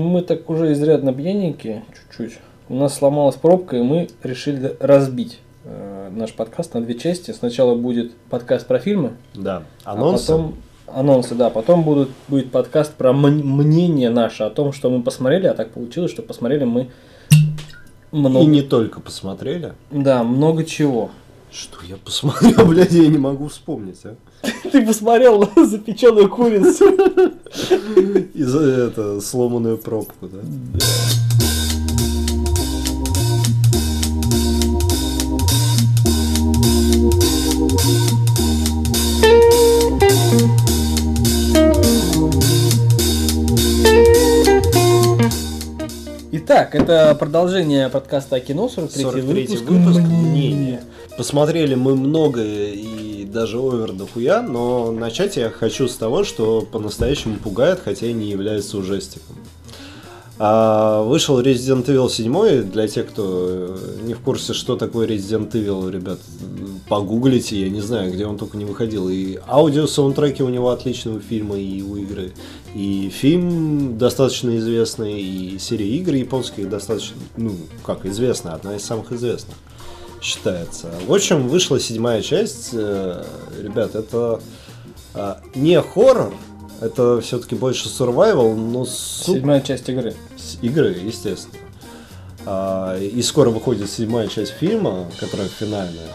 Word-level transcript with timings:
Мы 0.00 0.22
так 0.22 0.48
уже 0.48 0.70
изрядно 0.74 1.12
пьяненькие, 1.12 1.82
чуть-чуть. 1.92 2.38
У 2.68 2.76
нас 2.76 2.94
сломалась 2.94 3.34
пробка, 3.34 3.76
и 3.78 3.82
мы 3.82 4.08
решили 4.22 4.76
разбить 4.78 5.40
э, 5.64 6.08
наш 6.14 6.32
подкаст 6.34 6.74
на 6.74 6.80
две 6.80 6.94
части. 6.94 7.32
Сначала 7.32 7.74
будет 7.74 8.14
подкаст 8.30 8.68
про 8.68 8.78
фильмы, 8.78 9.14
Да. 9.34 9.64
анонсы. 9.82 10.30
Анонсы. 10.30 10.30
а 10.30 10.36
потом 10.36 10.54
анонсы, 10.86 11.34
да. 11.34 11.50
Потом 11.50 11.82
будут, 11.82 12.10
будет 12.28 12.52
подкаст 12.52 12.94
про 12.94 13.12
мнение 13.12 14.10
наше 14.10 14.44
о 14.44 14.50
том, 14.50 14.72
что 14.72 14.88
мы 14.88 15.02
посмотрели, 15.02 15.48
а 15.48 15.54
так 15.54 15.70
получилось, 15.70 16.12
что 16.12 16.22
посмотрели 16.22 16.62
мы 16.62 16.90
много. 18.12 18.44
И 18.44 18.46
не 18.46 18.62
только 18.62 19.00
посмотрели. 19.00 19.72
Да, 19.90 20.22
много 20.22 20.62
чего. 20.64 21.10
Что 21.50 21.78
я 21.88 21.96
посмотрел, 21.96 22.66
блядь, 22.68 22.92
я 22.92 23.08
не 23.08 23.18
могу 23.18 23.48
вспомнить, 23.48 24.00
а. 24.04 24.16
Ты 24.72 24.86
посмотрел 24.86 25.48
запеченную 25.56 26.28
курицу. 26.28 26.86
И 28.34 28.42
за 28.42 28.60
это 28.60 29.20
сломанную 29.20 29.78
пробку, 29.78 30.28
да. 30.28 30.38
Итак, 46.40 46.76
это 46.76 47.16
продолжение 47.18 47.88
подкаста 47.88 48.36
о 48.36 48.40
кино, 48.40 48.68
43 48.68 49.02
43 49.02 49.46
выпуск. 49.46 49.64
выпуск. 49.64 49.98
Мнение. 49.98 50.82
Посмотрели 51.16 51.74
мы 51.74 51.96
многое 51.96 52.74
и 52.74 53.24
даже 53.24 53.58
овер 53.58 53.92
дохуя, 53.92 54.40
но 54.40 54.92
начать 54.92 55.36
я 55.36 55.50
хочу 55.50 55.88
с 55.88 55.96
того, 55.96 56.22
что 56.22 56.60
по-настоящему 56.60 57.38
пугает, 57.38 57.80
хотя 57.84 58.06
и 58.06 58.12
не 58.12 58.30
является 58.30 58.78
ужастиком. 58.78 59.34
А, 60.40 61.02
вышел 61.02 61.40
Resident 61.40 61.84
Evil 61.86 62.08
7, 62.08 62.70
для 62.70 62.86
тех, 62.86 63.08
кто 63.08 63.24
э, 63.48 63.76
не 64.02 64.14
в 64.14 64.20
курсе, 64.20 64.52
что 64.52 64.76
такое 64.76 65.08
Resident 65.08 65.50
Evil, 65.50 65.90
ребят, 65.90 66.20
погуглите, 66.88 67.60
я 67.60 67.68
не 67.68 67.80
знаю, 67.80 68.12
где 68.12 68.24
он 68.24 68.38
только 68.38 68.56
не 68.56 68.64
выходил. 68.64 69.08
И 69.08 69.38
аудио-саундтреки 69.48 70.44
у 70.44 70.48
него 70.48 70.70
отличного 70.70 71.18
фильма 71.18 71.58
и 71.58 71.82
у 71.82 71.96
игры. 71.96 72.32
И 72.74 73.10
фильм 73.12 73.98
достаточно 73.98 74.56
известный, 74.58 75.20
и 75.20 75.58
серия 75.58 75.88
игр 75.96 76.14
японских 76.14 76.68
достаточно, 76.68 77.16
ну, 77.36 77.56
как 77.84 78.06
известная, 78.06 78.52
одна 78.52 78.76
из 78.76 78.84
самых 78.84 79.10
известных 79.10 79.56
считается. 80.20 80.88
В 81.06 81.12
общем, 81.12 81.48
вышла 81.48 81.80
седьмая 81.80 82.22
часть. 82.22 82.70
Э, 82.74 83.24
Ребят, 83.60 83.96
это 83.96 84.40
э, 85.14 85.34
не 85.56 85.80
хоррор, 85.82 86.32
это 86.80 87.20
все-таки 87.20 87.54
больше 87.54 87.88
survival, 87.88 88.54
но 88.54 88.84
сука, 88.84 89.38
Седьмая 89.38 89.60
часть 89.60 89.88
игры. 89.88 90.14
с 90.36 90.56
игры, 90.62 90.96
естественно. 91.02 91.54
А, 92.46 92.98
И 92.98 93.20
скоро 93.22 93.50
выходит 93.50 93.90
седьмая 93.90 94.28
часть 94.28 94.52
фильма, 94.52 95.06
которая 95.18 95.48
финальная. 95.48 96.08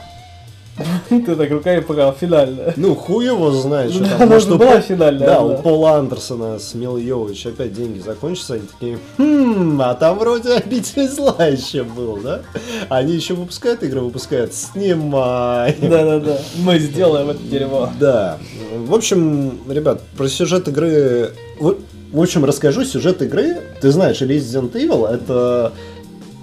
Ты 1.10 1.36
так 1.36 1.52
руками 1.52 1.82
показал, 1.82 2.14
финальная. 2.14 2.74
Ну, 2.78 2.96
хуй 2.96 3.26
его 3.26 3.52
знает, 3.52 3.92
что 3.92 4.06
там. 4.06 4.30
Может, 4.30 4.50
была 4.58 4.82
финальная, 4.82 5.28
Да, 5.28 5.42
у 5.42 5.62
Пола 5.62 5.98
Андерсона 5.98 6.58
с 6.58 6.74
Мил 6.74 6.98
Йович 6.98 7.48
опять 7.48 7.74
деньги 7.74 8.00
закончатся, 8.00 8.56
они 8.56 8.64
такие, 8.68 9.00
хм, 9.18 9.80
а 9.82 9.94
там 9.94 10.18
вроде 10.18 10.54
обитель 10.54 11.08
зла 11.08 11.46
еще 11.46 11.84
был, 11.84 12.18
да? 12.18 12.42
Они 12.90 13.14
еще 13.14 13.36
выпускают 13.36 13.84
игры, 13.84 14.02
выпускают, 14.02 14.54
снимай. 14.54 15.78
Да-да-да, 15.80 16.40
мы 16.58 16.80
сделаем 16.80 17.30
это 17.30 17.44
дерьмо. 17.44 17.90
Да. 18.00 18.40
В 18.76 18.94
общем, 18.96 19.60
ребят, 19.70 20.02
про 20.18 20.28
сюжет 20.28 20.68
игры... 20.68 21.34
В 21.60 22.22
общем, 22.22 22.46
расскажу 22.46 22.84
сюжет 22.86 23.22
игры. 23.22 23.58
Ты 23.82 23.92
знаешь, 23.92 24.22
Resident 24.22 24.74
Evil 24.74 25.08
это 25.08 25.72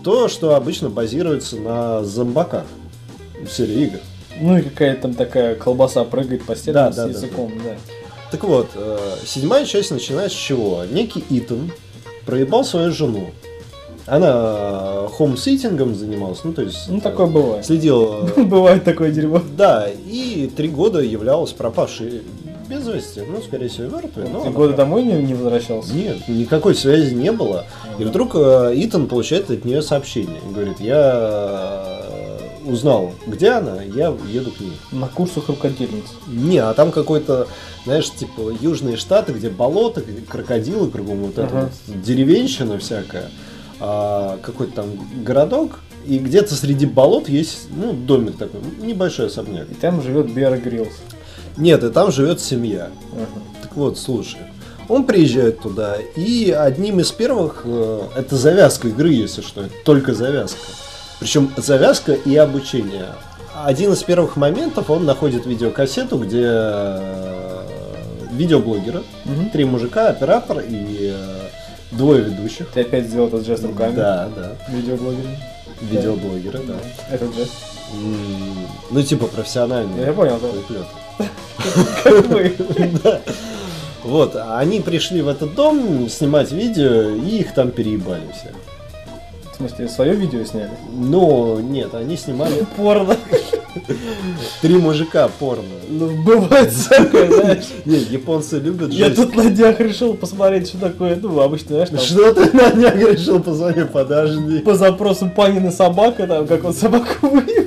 то, 0.03 0.29
что 0.29 0.55
обычно 0.55 0.89
базируется 0.89 1.57
на 1.57 2.03
зомбаках 2.03 2.65
в 3.45 3.49
серии 3.49 3.85
игр. 3.85 3.99
Ну 4.41 4.59
и 4.59 4.63
какая-то 4.63 5.03
там 5.03 5.15
такая 5.15 5.55
колбаса 5.55 6.05
прыгает 6.05 6.45
по 6.45 6.57
стенам 6.57 6.87
Да, 6.87 6.93
с 6.93 6.97
да, 6.97 7.05
да, 7.05 7.11
языком, 7.11 7.53
да. 7.63 7.77
Так 8.31 8.45
вот, 8.45 8.71
э, 8.75 8.99
седьмая 9.25 9.65
часть 9.65 9.91
начинает 9.91 10.33
с 10.33 10.35
чего? 10.35 10.85
Некий 10.91 11.25
Итан 11.31 11.73
проебал 12.27 12.65
свою 12.65 12.93
жену. 12.93 13.31
Она 14.07 15.09
хомситингом 15.17 15.95
занималась, 15.95 16.43
ну 16.43 16.53
то 16.53 16.63
есть... 16.63 16.89
Ну 16.89 16.99
э, 16.99 17.01
такое 17.01 17.27
бывает. 17.27 17.67
Следила... 17.67 18.23
Бывает 18.37 18.85
такое 18.85 19.11
дерьмо. 19.13 19.43
Да, 19.57 19.89
и 19.89 20.51
три 20.57 20.69
года 20.69 21.01
являлась 21.01 21.53
пропавшей 21.53 22.23
без 22.71 22.87
вести. 22.87 23.21
Ну, 23.21 23.43
скорее 23.43 23.69
всего, 23.69 23.97
мертвой. 23.97 24.29
но 24.29 24.45
Ты 24.45 24.51
года 24.51 24.75
домой 24.75 25.03
не, 25.03 25.15
не 25.23 25.35
возвращался? 25.35 25.93
Нет, 25.93 26.29
никакой 26.29 26.77
связи 26.77 27.13
не 27.15 27.33
было. 27.33 27.67
И 27.99 28.05
вдруг 28.05 28.37
э, 28.37 28.73
Итан 28.77 29.09
получает 29.09 29.51
от 29.51 29.65
нее 29.65 29.83
сообщение. 29.83 30.41
Говорит, 30.49 30.81
я 30.81 31.99
э, 31.99 32.00
узнал, 32.71 33.13
где 33.27 33.51
она, 33.51 33.83
я 33.83 34.15
еду 34.29 34.51
к 34.51 34.61
ней. 34.61 34.73
На 34.93 35.09
курсах 35.09 35.49
рукодельниц. 35.49 36.05
Не, 36.27 36.59
а 36.59 36.73
там 36.75 36.93
какой-то, 36.93 37.49
знаешь, 37.85 38.11
типа 38.11 38.53
южные 38.61 38.97
штаты, 38.97 39.33
где 39.33 39.51
болото, 39.51 40.03
крокодилы 40.29 40.91
кругом, 40.91 41.19
вот 41.25 41.33
это 41.39 41.45
Ага. 41.45 41.71
вот 41.87 42.03
деревенщина 42.03 42.79
всякая. 42.79 43.31
А, 43.81 44.39
какой-то 44.43 44.73
там 44.75 44.87
городок, 45.25 45.81
и 46.07 46.19
где-то 46.19 46.55
среди 46.55 46.87
болот 46.87 47.29
есть, 47.29 47.69
ну, 47.71 47.93
домик 47.93 48.37
такой, 48.37 48.61
небольшой 48.81 49.27
особняк. 49.27 49.71
И 49.71 49.75
там 49.75 50.03
живет 50.03 50.33
Бера 50.33 50.57
Гриллс. 50.57 50.93
Нет, 51.57 51.83
и 51.85 51.91
там 51.91 52.13
живет 52.13 52.41
семья. 52.41 52.91
Ага. 53.13 53.27
Так 53.63 53.77
вот, 53.77 53.99
слушай. 53.99 54.39
Он 54.89 55.05
приезжает 55.05 55.61
туда, 55.61 55.97
и 56.17 56.51
одним 56.51 56.99
из 56.99 57.13
первых, 57.13 57.63
э, 57.65 58.01
это 58.17 58.37
завязка 58.37 58.89
игры, 58.89 59.11
если 59.13 59.41
что, 59.41 59.63
это 59.63 59.75
только 59.85 60.15
завязка. 60.15 60.59
Причем 61.21 61.53
завязка 61.57 62.13
и 62.13 62.35
обучение. 62.37 63.07
Один 63.65 63.93
из 63.93 64.03
первых 64.03 64.37
моментов 64.37 64.91
он 64.91 65.05
находит 65.05 65.45
видеокассету, 65.47 66.17
где 66.19 66.43
э, 66.45 67.63
видеоблогеры, 68.33 69.03
Мгм. 69.27 69.51
три 69.51 69.65
мужика, 69.65 70.09
оператор 70.09 70.61
и 70.61 71.13
э, 71.13 71.49
двое 71.91 72.23
ведущих. 72.25 72.69
Ты 72.71 72.81
опять 72.83 73.07
сделал 73.07 73.29
этот 73.29 73.45
жест 73.45 73.63
руками. 73.65 73.95
Да, 73.97 74.29
да, 74.35 74.53
Видеоблогеры. 74.73 75.29
видеоблогеры, 75.83 76.61
да. 76.67 76.75
Этот 77.11 77.35
жест. 77.35 77.53
Ну, 78.91 79.03
типа 79.03 79.27
профессиональные. 79.27 80.07
Я 80.07 80.13
понял, 80.13 80.39
да. 80.41 81.27
Как. 82.03 83.03
Да. 83.03 83.21
Вот, 84.05 84.35
они 84.37 84.81
пришли 84.81 85.21
в 85.21 85.29
этот 85.29 85.55
дом 85.55 86.09
снимать 86.09 86.51
видео, 86.53 87.11
и 87.11 87.41
их 87.41 87.53
там 87.53 87.71
переебали 87.71 88.23
все. 88.33 88.51
В 89.61 89.63
смысле, 89.63 89.89
свое 89.89 90.15
видео 90.15 90.43
сняли? 90.43 90.71
Но 90.91 91.61
нет, 91.61 91.93
они 91.95 92.17
снимали 92.17 92.65
Порно. 92.79 93.15
три 94.63 94.79
мужика 94.79 95.29
порно. 95.39 95.65
Ну, 95.87 96.23
бывает 96.25 96.73
всякое, 96.73 97.31
знаешь. 97.43 97.65
Нет, 97.85 98.11
японцы 98.11 98.59
любят 98.59 98.91
Я 98.91 99.11
тут 99.11 99.37
на 99.37 99.51
днях 99.51 99.79
решил 99.81 100.15
посмотреть, 100.15 100.69
что 100.69 100.79
такое, 100.79 101.19
ну, 101.21 101.39
обычно, 101.41 101.85
знаешь, 101.85 102.05
Что 102.05 102.33
ты 102.33 102.57
на 102.57 102.71
днях 102.71 102.97
решил 102.97 103.39
позвонить? 103.39 103.91
Подожди. 103.91 104.61
по 104.61 104.75
запросу 104.75 105.29
Панина 105.29 105.71
собака, 105.71 106.27
там, 106.27 106.47
как 106.47 106.65
он 106.65 106.73
собаку 106.73 107.29
вывел. 107.29 107.67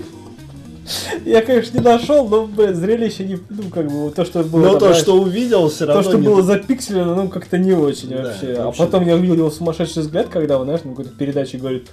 Я, 1.25 1.41
конечно, 1.41 1.77
не 1.77 1.83
нашел, 1.83 2.27
но, 2.27 2.45
блин, 2.45 2.75
зрелище 2.75 3.23
не, 3.25 3.39
ну, 3.49 3.69
как 3.69 3.91
бы, 3.91 4.11
то, 4.11 4.25
что 4.25 4.43
было, 4.43 4.73
Но 4.73 4.79
то, 4.79 4.93
что 4.93 5.15
увидел, 5.15 5.69
все 5.69 5.85
то, 5.85 5.93
равно 5.93 6.03
что 6.03 6.17
не- 6.17 6.27
было 6.27 6.41
запикселено, 6.41 7.15
ну, 7.15 7.29
как-то 7.29 7.57
не 7.57 7.73
очень 7.73 8.15
вообще. 8.15 8.55
А 8.59 8.71
потом 8.71 9.05
я 9.05 9.15
увидел 9.15 9.35
его 9.35 9.51
сумасшедший 9.51 10.01
взгляд, 10.01 10.27
когда 10.29 10.57
он, 10.57 10.65
знаешь, 10.65 10.83
на 10.83 10.91
какой-то 10.91 11.11
передаче 11.11 11.57
говорит, 11.57 11.87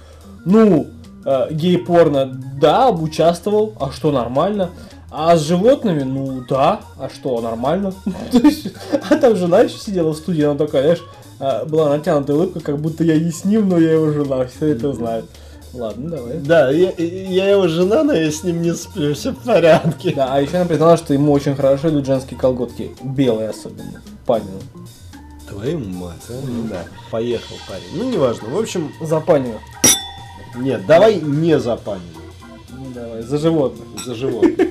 ну, 0.45 0.87
э, 1.25 1.47
гей-порно, 1.51 2.39
да, 2.59 2.89
участвовал, 2.89 3.73
а 3.79 3.91
что, 3.91 4.11
нормально? 4.11 4.71
А 5.09 5.35
с 5.35 5.41
животными, 5.41 6.03
ну 6.03 6.43
да, 6.47 6.81
а 6.97 7.09
что, 7.09 7.41
нормально? 7.41 7.93
То 8.31 8.41
а 9.09 9.15
там 9.17 9.35
жена 9.35 9.61
еще 9.61 9.77
сидела 9.77 10.13
в 10.13 10.17
студии, 10.17 10.43
она 10.43 10.55
такая, 10.57 10.83
знаешь, 10.83 11.03
э, 11.39 11.65
была 11.65 11.89
натянутая 11.89 12.37
улыбка, 12.37 12.61
как 12.61 12.79
будто 12.79 13.03
я 13.03 13.19
не 13.19 13.31
с 13.31 13.43
ним, 13.43 13.67
но 13.67 13.77
я 13.77 13.93
его 13.93 14.11
жена, 14.11 14.45
все 14.45 14.67
это 14.67 14.93
знают. 14.93 15.25
Ладно, 15.73 16.09
давай. 16.09 16.37
Да, 16.39 16.69
я, 16.71 16.91
я 16.97 17.49
его 17.51 17.67
жена, 17.67 18.03
но 18.03 18.13
я 18.13 18.29
с 18.29 18.43
ним 18.43 18.61
не 18.61 18.73
сплю, 18.73 19.13
все 19.13 19.31
в 19.31 19.37
порядке. 19.37 20.13
Да, 20.15 20.33
а 20.33 20.41
еще 20.41 20.57
она 20.57 20.65
признала, 20.65 20.97
что 20.97 21.13
ему 21.13 21.31
очень 21.31 21.55
хорошо 21.55 21.89
идут 21.89 22.05
женские 22.05 22.37
колготки, 22.39 22.91
белые 23.03 23.49
особенно, 23.49 24.01
Панину. 24.25 24.59
Твою 25.47 25.79
мать, 25.79 26.15
а? 26.29 26.33
Да. 26.69 26.83
Поехал 27.09 27.55
парень. 27.67 27.83
Ну, 27.93 28.09
неважно. 28.09 28.49
В 28.49 28.57
общем, 28.57 28.91
За 29.01 29.19
Панину. 29.19 29.59
нет, 30.57 30.85
давай 30.85 31.15
не 31.21 31.57
за 31.59 31.75
панину. 31.77 32.05
Ну 32.71 32.85
давай, 32.93 33.21
за 33.21 33.37
животных. 33.37 33.85
За 34.05 34.15
животных. 34.15 34.67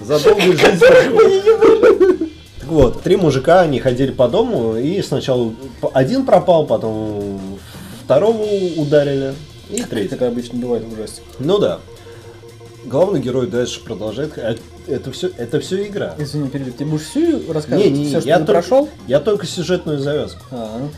За 0.00 0.18
долгую 0.22 0.56
жизнь. 0.58 0.80
Так 2.60 2.68
вот, 2.68 3.02
три 3.02 3.16
мужика, 3.16 3.60
они 3.60 3.80
ходили 3.80 4.10
по 4.12 4.28
дому, 4.28 4.76
и 4.76 5.00
сначала 5.02 5.52
один 5.92 6.24
пропал, 6.24 6.66
потом 6.66 7.38
второго 8.04 8.42
ударили, 8.76 9.34
и 9.72 9.82
третий. 9.82 10.14
Это 10.14 10.28
обычно 10.28 10.58
бывает 10.58 10.84
в 10.84 10.92
ужастиках. 10.92 11.34
Ну 11.38 11.58
да. 11.58 11.80
Главный 12.84 13.20
герой 13.20 13.46
дальше 13.46 13.82
продолжает. 13.82 14.36
а 14.38 14.56
Это 14.88 15.12
все, 15.12 15.30
это 15.36 15.60
все 15.60 15.86
игра. 15.86 16.14
Извини, 16.18 16.48
перебью. 16.48 16.72
Ты 16.72 16.84
будешь 16.84 17.02
всю 17.06 17.52
рассказывать? 17.52 17.92
Не, 17.92 17.98
не, 18.00 18.06
все, 18.08 18.20
что 18.20 18.28
я 18.28 18.38
ты 18.38 18.44
только- 18.44 18.52
прошел? 18.68 18.88
Я 19.06 19.20
только 19.20 19.46
сюжетную 19.46 19.98
завязку. 19.98 20.40
А, 20.50 20.88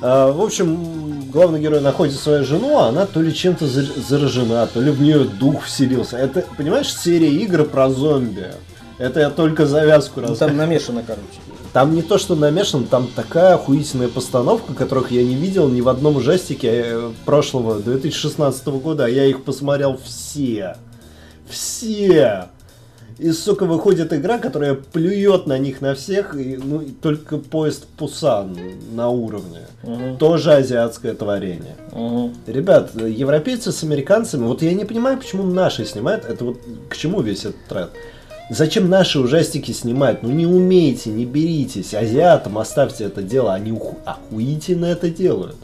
А, 0.00 0.30
в 0.32 0.40
общем, 0.40 1.28
главный 1.32 1.60
герой 1.60 1.80
находит 1.80 2.14
свою 2.14 2.44
жену, 2.44 2.78
а 2.78 2.88
она 2.88 3.04
то 3.06 3.20
ли 3.20 3.34
чем-то 3.34 3.66
за- 3.66 4.00
заражена, 4.00 4.64
то 4.68 4.80
ли 4.80 4.92
в 4.92 5.00
нее 5.00 5.24
дух 5.24 5.64
вселился. 5.64 6.16
Это, 6.16 6.44
понимаешь, 6.56 6.94
серия 6.94 7.30
игр 7.32 7.64
про 7.64 7.90
зомби. 7.90 8.46
Это 8.98 9.20
я 9.20 9.30
только 9.30 9.66
завязку 9.66 10.20
Ну, 10.20 10.28
раз. 10.28 10.38
там 10.38 10.56
намешано, 10.56 11.02
короче. 11.06 11.26
Там 11.72 11.94
не 11.94 12.02
то, 12.02 12.18
что 12.18 12.34
намешан, 12.34 12.84
там 12.86 13.06
такая 13.14 13.54
охуительная 13.54 14.08
постановка, 14.08 14.74
которых 14.74 15.10
я 15.12 15.22
не 15.22 15.34
видел 15.34 15.68
ни 15.68 15.80
в 15.80 15.88
одном 15.88 16.16
ужастике 16.16 16.82
э, 16.86 17.10
прошлого 17.24 17.78
2016 17.78 18.66
года, 18.68 19.04
а 19.04 19.08
я 19.08 19.24
их 19.26 19.44
посмотрел 19.44 19.98
все. 20.02 20.76
Все. 21.48 22.46
И, 23.18 23.32
сука, 23.32 23.64
выходит 23.66 24.12
игра, 24.12 24.38
которая 24.38 24.74
плюет 24.74 25.46
на 25.48 25.58
них 25.58 25.80
на 25.80 25.94
всех, 25.96 26.36
и, 26.36 26.56
ну, 26.56 26.80
и 26.82 26.90
только 26.90 27.38
поезд 27.38 27.86
Пусан 27.96 28.56
на 28.94 29.08
уровне. 29.08 29.62
Мгм. 29.82 30.18
Тоже 30.18 30.52
азиатское 30.52 31.14
творение. 31.14 31.76
Мгм. 31.92 32.32
Ребят, 32.46 32.92
европейцы 32.94 33.72
с 33.72 33.82
американцами, 33.82 34.44
вот 34.46 34.62
я 34.62 34.72
не 34.72 34.84
понимаю, 34.84 35.18
почему 35.18 35.42
наши 35.42 35.84
снимают, 35.84 36.26
это 36.26 36.44
вот 36.44 36.58
к 36.88 36.96
чему 36.96 37.20
весь 37.20 37.40
этот 37.40 37.64
тренд? 37.68 37.90
Зачем 38.50 38.88
наши 38.88 39.18
ужастики 39.20 39.72
снимать? 39.72 40.22
Ну 40.22 40.30
не 40.30 40.46
умеете, 40.46 41.10
не 41.10 41.26
беритесь. 41.26 41.94
Азиатам 41.94 42.56
оставьте 42.58 43.04
это 43.04 43.22
дело, 43.22 43.52
они 43.52 43.72
уху- 43.72 43.98
охуительно 44.06 44.86
это 44.86 45.10
делают. 45.10 45.56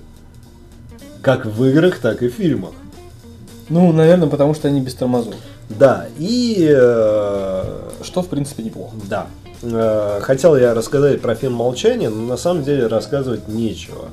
Как 1.22 1.46
в 1.46 1.64
играх, 1.64 1.98
так 1.98 2.22
и 2.22 2.28
в 2.28 2.34
фильмах. 2.34 2.72
Ну, 3.70 3.90
наверное, 3.92 4.28
потому 4.28 4.52
что 4.54 4.68
они 4.68 4.82
без 4.82 4.94
тормозов. 4.94 5.34
Да, 5.70 6.06
и... 6.18 6.68
э, 6.70 7.64
Что, 8.02 8.22
в 8.22 8.28
принципе, 8.28 8.62
неплохо. 8.62 8.94
Да. 9.08 9.28
Э, 9.62 10.18
Хотел 10.20 10.54
я 10.54 10.74
рассказать 10.74 11.22
про 11.22 11.34
фильм 11.34 11.54
«Молчание», 11.54 12.10
но 12.10 12.26
на 12.26 12.36
самом 12.36 12.62
деле 12.64 12.86
рассказывать 12.86 13.48
нечего. 13.48 14.10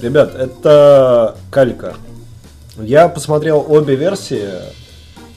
Ребят, 0.00 0.34
это 0.34 1.36
калька. 1.52 1.94
Я 2.80 3.08
посмотрел 3.08 3.64
обе 3.68 3.94
версии, 3.94 4.48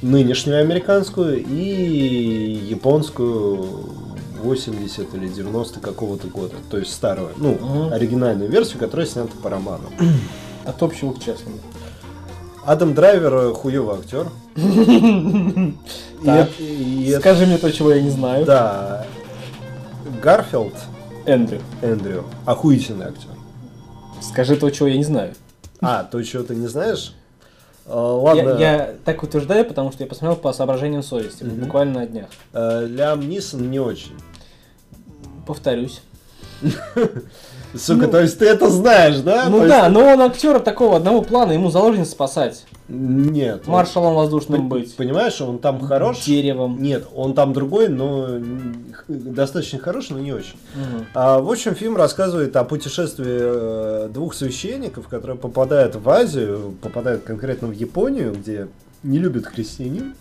нынешнюю 0.01 0.61
американскую 0.61 1.43
и 1.43 2.67
японскую 2.69 3.85
80 4.43 5.13
или 5.13 5.27
90 5.27 5.79
какого-то 5.79 6.27
года. 6.27 6.55
То 6.69 6.77
есть 6.77 6.93
старую, 6.93 7.29
ну, 7.37 7.51
Мгм. 7.53 7.93
оригинальную 7.93 8.49
версию, 8.49 8.79
которая 8.79 9.05
снята 9.05 9.33
по 9.43 9.49
роману. 9.49 9.89
От 10.65 10.81
общего 10.81 11.13
к 11.13 11.19
частному. 11.19 11.57
Адам 12.65 12.93
Драйвер 12.93 13.33
э, 13.33 13.53
хуёвый 13.53 13.97
актер. 13.97 14.27
Скажи 17.19 17.45
мне 17.45 17.57
то, 17.57 17.71
чего 17.71 17.91
я 17.93 18.01
не 18.01 18.09
знаю. 18.11 18.45
Да. 18.45 19.05
Гарфилд 20.21 20.73
Эндрю, 21.25 21.61
Эндрю. 21.81 22.25
Охуительный 22.45 23.07
актер. 23.07 23.29
скажи 24.21 24.55
то, 24.55 24.69
чего 24.69 24.87
я 24.87 24.97
не 24.97 25.03
знаю. 25.03 25.33
А, 25.81 26.03
то, 26.03 26.21
чего 26.23 26.43
ты 26.43 26.55
не 26.55 26.67
знаешь? 26.67 27.13
Я, 27.93 27.97
Ладно. 27.97 28.49
я 28.59 28.95
так 29.03 29.21
утверждаю, 29.23 29.65
потому 29.65 29.91
что 29.91 30.03
я 30.03 30.07
посмотрел 30.09 30.37
по 30.37 30.53
соображениям 30.53 31.03
совести, 31.03 31.43
Мгм. 31.43 31.65
буквально 31.65 31.99
на 32.01 32.05
днях. 32.07 32.27
Э, 32.53 32.85
Лям 32.87 33.27
Нисон 33.27 33.69
не 33.69 33.79
очень. 33.79 34.13
Повторюсь. 35.45 36.01
Сука, 37.73 38.05
Ну- 38.05 38.11
то 38.11 38.21
есть 38.21 38.37
ты 38.39 38.45
это 38.45 38.69
знаешь, 38.69 39.17
да? 39.17 39.47
ну 39.49 39.61
То 39.61 39.67
да, 39.67 39.79
есть- 39.85 39.91
но 39.93 40.05
он 40.13 40.21
актер 40.21 40.59
такого 40.59 40.97
одного 40.97 41.21
плана, 41.21 41.53
ему 41.53 41.69
заложено 41.69 42.05
спасать. 42.05 42.65
Нет. 42.89 43.65
Маршалом 43.67 44.15
воздушным 44.15 44.67
быть. 44.67 44.93
Понимаешь, 44.97 45.39
он 45.39 45.59
там 45.59 45.79
хорош? 45.79 46.25
Деревом. 46.25 46.81
Нет, 46.81 47.07
он 47.15 47.33
там 47.33 47.53
другой, 47.53 47.87
но 47.87 48.27
достаточно 49.07 49.79
хорош, 49.79 50.09
но 50.09 50.19
не 50.19 50.33
очень. 50.33 50.55
Мгм. 50.75 51.05
А, 51.13 51.39
в 51.39 51.49
общем, 51.49 51.73
фильм 51.75 51.95
рассказывает 51.95 52.55
о 52.57 52.63
путешествии 52.65 54.05
э, 54.05 54.09
двух 54.09 54.33
священников, 54.33 55.07
которые 55.07 55.37
попадают 55.37 55.95
в 55.95 56.09
Азию, 56.09 56.73
попадают 56.81 57.23
конкретно 57.23 57.69
в 57.69 57.73
Японию, 57.73 58.33
где 58.33 58.67
не 59.03 59.19
любят 59.19 59.45
христианин. 59.45 60.13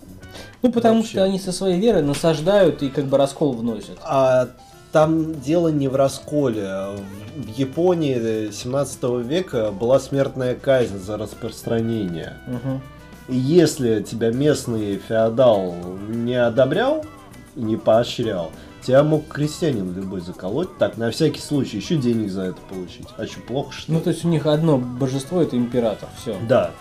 Ну, 0.62 0.70
потому 0.70 0.97
Вообще. 0.99 1.11
что 1.11 1.25
они 1.25 1.41
со 1.41 1.50
своей 1.50 1.81
верой 1.81 2.02
насаждают 2.02 2.82
и 2.85 2.88
как 2.88 3.06
бы 3.06 3.17
раскол 3.19 3.52
вносят. 3.55 3.99
А 4.05 4.49
там 4.92 5.40
дело 5.40 5.69
не 5.69 5.88
в 5.88 5.96
расколе. 5.96 6.96
В 7.37 7.48
Японии 7.56 8.50
17 8.50 9.02
века 9.25 9.70
была 9.70 10.00
смертная 10.00 10.54
казнь 10.54 10.98
за 10.98 11.16
распространение. 11.16 12.37
Мгм. 12.46 12.82
И 13.28 13.37
если 13.37 14.02
тебя 14.02 14.32
местный 14.32 14.96
феодал 14.96 15.75
не 16.08 16.34
одобрял, 16.34 17.04
не 17.54 17.76
поощрял, 17.76 18.50
тебя 18.82 19.04
мог 19.04 19.28
крестьянин 19.28 19.94
любой 19.94 20.20
заколоть. 20.20 20.76
Так, 20.78 20.96
на 20.96 21.10
всякий 21.10 21.40
случай, 21.40 21.76
еще 21.76 21.96
денег 21.96 22.31
за 22.31 22.42
это 22.42 22.60
получить. 22.69 23.06
А 23.16 23.26
что, 23.26 23.40
плохо 23.40 23.72
что 23.72 23.92
ли? 23.92 23.98
Ну, 23.98 24.02
то 24.02 24.10
есть 24.10 24.25
у 24.25 24.28
них 24.28 24.46
одно 24.46 24.78
божество 24.78 25.40
это 25.40 25.56
император. 25.56 26.08
Все. 26.20 26.37
Да. 26.48 26.72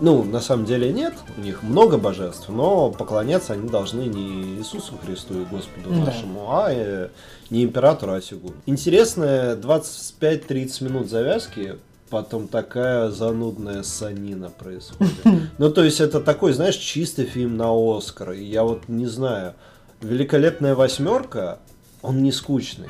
Ну, 0.00 0.24
на 0.24 0.40
самом 0.40 0.64
деле 0.64 0.92
нет, 0.92 1.14
у 1.36 1.40
них 1.42 1.62
много 1.62 1.98
божеств, 1.98 2.48
но 2.48 2.90
поклоняться 2.90 3.52
они 3.52 3.68
должны 3.68 4.02
не 4.02 4.56
Иисусу 4.58 4.94
Христу 5.04 5.42
и 5.42 5.44
Господу 5.44 5.90
Да. 5.90 6.06
нашему, 6.06 6.46
а 6.50 6.72
э, 6.72 7.08
не 7.50 7.62
императору, 7.64 8.12
а 8.14 8.22
Сигу. 8.22 8.54
Интересная 8.64 9.56
25-30 9.56 10.84
минут 10.84 11.10
завязки, 11.10 11.76
потом 12.08 12.48
такая 12.48 13.10
занудная 13.10 13.82
санина 13.82 14.48
происходит. 14.50 15.12
Ну, 15.58 15.70
то 15.70 15.84
есть 15.84 16.00
это 16.00 16.20
такой, 16.20 16.54
знаешь, 16.54 16.76
чистый 16.76 17.26
фильм 17.26 17.58
на 17.58 17.70
Оскар. 17.70 18.32
И 18.32 18.42
я 18.44 18.62
вот 18.64 18.88
не 18.88 19.06
знаю, 19.06 19.52
«Великолепная 20.00 20.74
восьмерка», 20.74 21.58
он 22.00 22.22
не 22.22 22.32
скучный. 22.32 22.88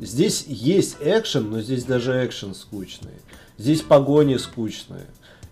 Здесь 0.00 0.44
есть 0.48 0.96
экшен, 1.00 1.48
но 1.50 1.60
здесь 1.60 1.84
даже 1.84 2.24
экшен 2.26 2.54
скучный. 2.56 3.12
Здесь 3.58 3.82
погони 3.82 4.36
скучные. 4.38 5.06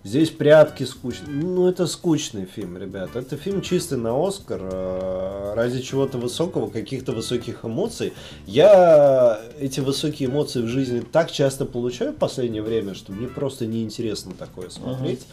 Здесь 0.04 0.30
прятки 0.30 0.84
скучные. 0.84 1.28
Ну, 1.28 1.68
это 1.68 1.86
скучный 1.86 2.46
фильм, 2.46 2.78
ребят. 2.78 3.16
Это 3.16 3.36
фильм 3.36 3.60
чистый 3.62 3.98
на 3.98 4.14
Оскар. 4.26 4.60
э, 4.62 5.52
Ради 5.56 5.82
чего-то 5.82 6.18
высокого, 6.18 6.70
каких-то 6.70 7.12
высоких 7.12 7.64
эмоций. 7.64 8.12
Я 8.46 9.40
эти 9.58 9.80
высокие 9.80 10.28
эмоции 10.28 10.62
в 10.62 10.68
жизни 10.68 11.00
так 11.00 11.32
часто 11.32 11.64
получаю 11.66 12.12
в 12.12 12.16
последнее 12.16 12.62
время, 12.62 12.94
что 12.94 13.12
мне 13.12 13.26
просто 13.26 13.66
неинтересно 13.66 14.32
такое 14.38 14.68
смотреть. 14.70 15.26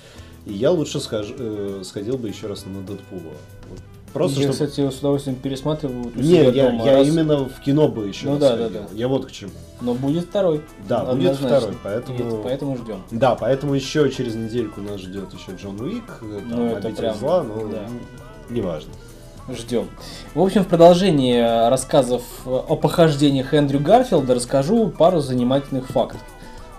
И 0.46 0.54
я 0.54 0.72
лучше 0.72 1.00
скажу, 1.00 1.34
э, 1.38 1.82
сходил 1.86 2.18
бы 2.18 2.28
еще 2.28 2.48
раз 2.48 2.66
на 2.66 2.82
Дэдпула. 2.82 3.34
Вот 3.70 3.80
Просто, 4.16 4.40
я, 4.42 4.52
чтобы... 4.52 4.68
кстати, 4.70 4.90
с 4.90 5.00
удовольствием 5.00 5.36
пересматриваю 5.36 6.12
Не, 6.16 6.46
я, 6.46 6.70
дома 6.70 6.86
я 6.86 6.94
раз. 7.00 7.08
именно 7.08 7.50
в 7.50 7.60
кино 7.60 7.90
бы 7.90 8.08
еще 8.08 8.28
Ну 8.30 8.38
да, 8.38 8.48
сходил. 8.56 8.70
да, 8.70 8.80
да. 8.80 8.86
Я 8.94 9.08
вот 9.10 9.26
к 9.26 9.32
чему. 9.32 9.52
Но 9.82 9.94
будет 9.94 10.24
второй. 10.26 10.62
Да, 10.88 11.04
будет 11.04 11.32
Однозначно. 11.32 11.58
второй, 11.58 11.78
поэтому- 11.84 12.18
И 12.40 12.44
поэтому 12.44 12.78
ждем. 12.78 13.04
Да, 13.12 13.36
поэтому 13.36 13.74
еще 13.74 14.10
через 14.10 14.34
недельку 14.36 14.80
нас 14.80 15.02
ждет 15.02 15.34
еще 15.34 15.52
Джон 15.62 15.80
Уик, 15.82 16.06
э, 16.22 16.40
там, 16.50 16.50
Ну, 16.50 16.66
это 16.68 16.88
Обитель 16.88 16.96
прям, 16.96 17.16
зла, 17.18 17.44
но 17.44 17.68
да. 17.68 17.78
м, 17.84 18.00
неважно. 18.50 18.92
Ждем. 19.50 19.90
В 20.34 20.42
общем, 20.42 20.64
в 20.64 20.68
продолжении 20.68 21.70
рассказов 21.70 22.24
о 22.46 22.76
похождениях 22.78 23.54
Эндрю 23.54 23.80
Гарфилда 23.82 24.34
расскажу 24.34 24.88
пару 24.88 25.20
занимательных 25.20 25.88
фактов. 25.88 26.22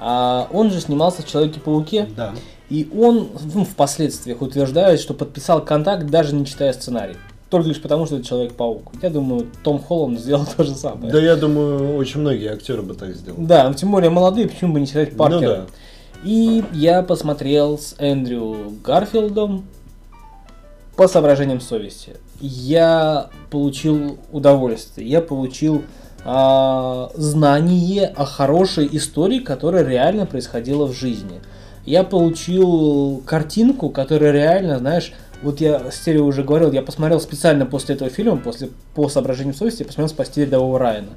А, 0.01 0.49
он 0.53 0.71
же 0.71 0.81
снимался 0.81 1.23
в 1.23 1.27
Человеке-пауке, 1.27 2.09
Да. 2.17 2.33
И 2.69 2.89
он 2.97 3.29
ну, 3.55 3.65
впоследствии 3.65 4.33
утверждает, 4.33 5.01
что 5.01 5.15
подписал 5.15 5.65
контракт, 5.65 6.07
даже 6.07 6.35
не 6.35 6.45
читая 6.47 6.73
сценарий. 6.73 7.17
Только 7.51 7.69
лишь 7.69 7.81
потому, 7.81 8.07
что 8.07 8.17
это 8.17 8.27
Человек-паук. 8.27 8.93
Я 9.03 9.11
думаю, 9.11 9.47
Том 9.63 9.79
Холланд 9.79 10.19
сделал 10.19 10.47
то 10.57 10.65
же 10.65 10.75
самое. 10.75 11.13
Да, 11.13 11.21
я 11.21 11.37
думаю, 11.37 11.97
очень 11.97 12.21
многие 12.21 12.53
актеры 12.53 12.83
бы 12.83 12.95
так 12.95 13.15
сделали. 13.15 13.45
Да, 13.45 13.69
ну, 13.69 13.75
тем 13.75 13.93
более 13.93 14.11
молодые, 14.11 14.49
почему 14.49 14.75
бы 14.75 14.81
не 14.81 14.87
читать 14.87 15.17
Паркера. 15.17 15.41
Ну 15.41 15.47
да. 15.47 15.67
И 16.25 16.65
я 16.73 17.03
посмотрел 17.03 17.79
с 17.79 17.95
Эндрю 17.99 18.75
Гарфилдом 18.85 19.65
по 20.97 21.07
соображениям 21.07 21.61
совести. 21.61 22.17
Я 22.41 23.31
получил 23.51 24.19
удовольствие, 24.33 25.09
я 25.09 25.21
получил 25.21 25.85
а, 26.25 27.11
знание 27.15 28.07
о 28.09 28.25
хорошей 28.25 28.89
истории, 28.91 29.39
которая 29.39 29.85
реально 29.85 30.27
происходила 30.27 30.87
в 30.87 30.93
жизни. 30.93 31.41
Я 31.87 32.03
получил 32.03 33.23
картинку, 33.25 33.91
которая 33.91 34.33
реально, 34.33 34.79
знаешь, 34.79 35.13
вот 35.43 35.61
я 35.61 35.91
с 35.91 36.01
Терри 36.01 36.19
уже 36.19 36.43
говорил, 36.43 36.73
я 36.73 36.83
посмотрел 36.83 37.21
специально 37.21 37.65
после 37.65 37.95
этого 37.95 38.11
фильма, 38.11 38.37
после 38.37 38.71
по 38.95 39.09
соображениям 39.09 39.55
совести, 39.55 39.83
я 39.83 39.87
посмотрел 39.87 40.09
«Спасти 40.09 40.43
рядового 40.43 40.79
Райана». 40.79 41.11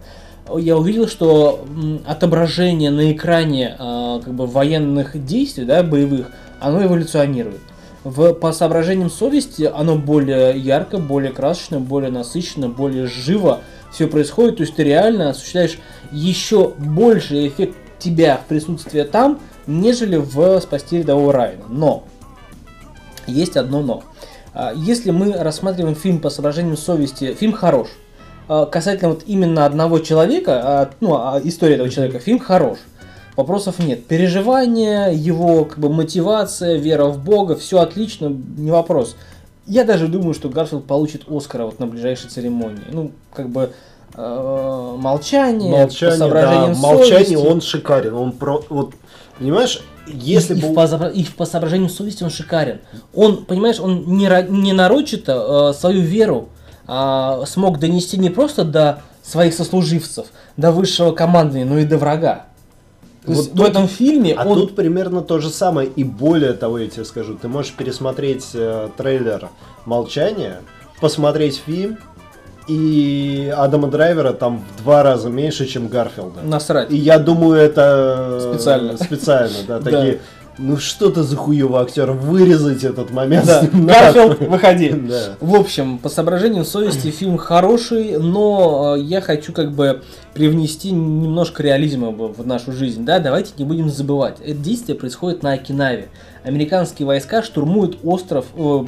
Я 0.58 0.78
увидел, 0.78 1.08
что 1.08 1.66
отображение 2.06 2.92
на 2.92 3.12
экране 3.12 3.76
а, 3.78 4.20
как 4.20 4.34
бы 4.34 4.48
военных 4.48 5.24
действий, 5.26 5.66
да, 5.66 5.84
боевых, 5.84 6.32
оно 6.60 6.84
эволюционирует. 6.84 7.62
В, 8.04 8.34
по 8.34 8.52
соображениям 8.52 9.10
совести 9.10 9.70
оно 9.72 9.96
более 9.96 10.58
ярко, 10.58 10.98
более 10.98 11.32
красочно, 11.32 11.80
более 11.80 12.12
насыщенно, 12.12 12.70
более 12.70 13.08
живо 13.08 13.60
все 13.92 14.08
происходит. 14.08 14.58
То 14.58 14.64
есть 14.64 14.76
ты 14.76 14.84
реально 14.84 15.30
осуществляешь 15.30 15.78
еще 16.12 16.70
больший 16.78 17.48
эффект 17.48 17.76
тебя 18.00 18.38
в 18.38 18.48
присутствии 18.48 19.04
там, 19.04 19.40
нежели 19.70 20.18
в 20.18 20.60
«Спасти 20.60 20.98
рядового 21.00 21.32
Райана». 21.32 21.66
Но 21.70 22.04
есть 23.28 23.56
одно 23.58 23.82
но. 23.82 24.04
А, 24.54 24.74
Если 24.76 25.12
мы 25.12 25.34
рассматриваем 25.34 25.96
фильм 25.96 26.20
по 26.20 26.30
соображениям 26.30 26.78
совести, 26.78 27.34
фильм 27.34 27.54
хорош. 27.54 27.90
А, 28.48 28.66
Касательно 28.66 29.12
вот 29.12 29.24
именно 29.28 29.66
одного 29.66 30.00
человека, 30.00 30.62
а, 30.64 30.90
ну, 31.00 31.16
истории 31.44 31.76
этого 31.76 31.90
человека, 31.90 32.20
фильм 32.20 32.40
хорош. 32.40 32.80
вопросов 33.36 33.80
нет. 33.80 34.06
Переживания, 34.06 35.10
его 35.10 35.64
как 35.66 35.80
бы 35.80 35.90
мотивация, 35.90 36.78
вера 36.78 37.06
в 37.06 37.24
Бога, 37.24 37.56
все 37.56 37.80
отлично, 37.80 38.28
не 38.28 38.72
вопрос. 38.72 39.16
Я 39.66 39.84
даже 39.84 40.08
думаю, 40.08 40.34
что 40.34 40.50
Гарфилд 40.50 40.86
получит 40.86 41.24
Оскара 41.30 41.66
вот 41.66 41.80
на 41.80 41.86
ближайшей 41.86 42.30
церемонии. 42.30 42.82
Ну, 42.92 43.12
как 43.32 43.50
бы 43.50 43.72
молчание, 44.20 45.72
Молчание, 45.72 46.12
по 46.12 46.18
соображениям 46.18 46.74
да, 46.74 46.80
молчание, 46.80 47.38
он 47.38 47.62
шикарен. 47.62 48.14
Он 48.14 48.32
про, 48.32 48.64
вот, 48.70 48.94
понимаешь, 49.38 49.82
если 50.08 50.58
и, 50.58 50.62
бы... 50.62 50.68
и, 50.68 50.74
по, 50.74 51.06
и 51.08 51.24
по 51.26 51.46
соображениям 51.46 51.90
совести 51.90 52.24
он 52.24 52.30
шикарен. 52.30 52.82
Он, 53.14 53.46
понимаешь, 53.46 53.80
он 53.80 54.18
не, 54.18 54.30
не 54.50 54.74
нарочито 54.74 55.72
э, 55.72 55.80
свою 55.80 56.02
веру 56.02 56.50
а, 56.92 57.46
смог 57.46 57.78
донести 57.80 58.18
не 58.18 58.32
просто 58.32 58.64
до 58.64 59.04
своих 59.22 59.54
сослуживцев, 59.54 60.28
до 60.58 60.72
высшего 60.72 61.12
командования, 61.12 61.66
но 61.66 61.78
и 61.78 61.86
до 61.86 62.00
врага. 62.00 62.48
То 63.26 63.32
Вот 63.32 63.38
есть 63.38 63.52
тут- 63.52 63.60
в 63.60 63.64
этом 63.64 63.88
фильме 63.88 64.34
А 64.34 64.46
он... 64.48 64.60
тут 64.60 64.76
примерно 64.76 65.22
то 65.22 65.40
же 65.40 65.50
самое. 65.50 65.88
И 65.88 66.04
более 66.04 66.54
того, 66.54 66.80
я 66.80 66.88
тебе 66.88 67.06
скажу, 67.06 67.38
ты 67.40 67.48
можешь 67.48 67.74
пересмотреть 67.74 68.48
э, 68.54 68.90
трейлер 68.98 69.50
«Молчание», 69.86 70.62
посмотреть 71.00 71.62
фильм, 71.64 72.00
и 72.70 73.54
Адама 73.56 73.88
Драйвера 73.88 74.34
там 74.34 74.64
в 74.78 74.84
два 74.84 75.02
раза 75.04 75.30
меньше, 75.30 75.66
чем 75.66 75.88
Гарфилда. 75.88 76.42
Насрать. 76.44 76.92
И 76.92 76.96
я 76.96 77.18
думаю, 77.18 77.60
это 77.60 78.40
э, 78.40 78.54
Специально. 78.54 78.98
Специально, 78.98 79.58
да. 79.68 79.80
Да. 79.80 79.92
Такие, 79.92 80.20
ну 80.58 80.78
что 80.78 81.10
ты 81.10 81.24
за 81.24 81.36
хуёвый 81.36 81.82
актер, 81.82 82.12
вырезать 82.12 82.84
этот 82.84 83.12
момент. 83.12 83.46
Да. 83.46 83.62
с 83.62 83.74
ним 83.74 83.86
надо». 83.86 84.14
Гарфилд, 84.14 84.50
выходи. 84.50 84.90
Да. 85.10 85.36
В 85.40 85.56
общем, 85.56 85.98
по 85.98 86.10
соображениям 86.10 86.66
совести 86.66 87.12
фильм 87.12 87.38
хороший, 87.38 88.18
но 88.18 88.96
э, 88.98 89.02
я 89.02 89.22
хочу 89.22 89.54
как 89.54 89.72
бы 89.72 90.02
привнести 90.34 90.92
немножко 90.92 91.64
реализма 91.64 92.12
в 92.12 92.46
нашу 92.46 92.72
жизнь. 92.72 93.06
Да, 93.06 93.20
давайте 93.20 93.52
не 93.58 93.66
будем 93.66 93.90
забывать. 93.90 94.38
Это 94.42 94.58
действие 94.58 94.98
происходит 94.98 95.44
на 95.44 95.54
Окинаве. 95.54 96.10
Американские 96.44 97.06
войска 97.06 97.42
штурмуют 97.42 98.00
остров, 98.04 98.46
э, 98.56 98.86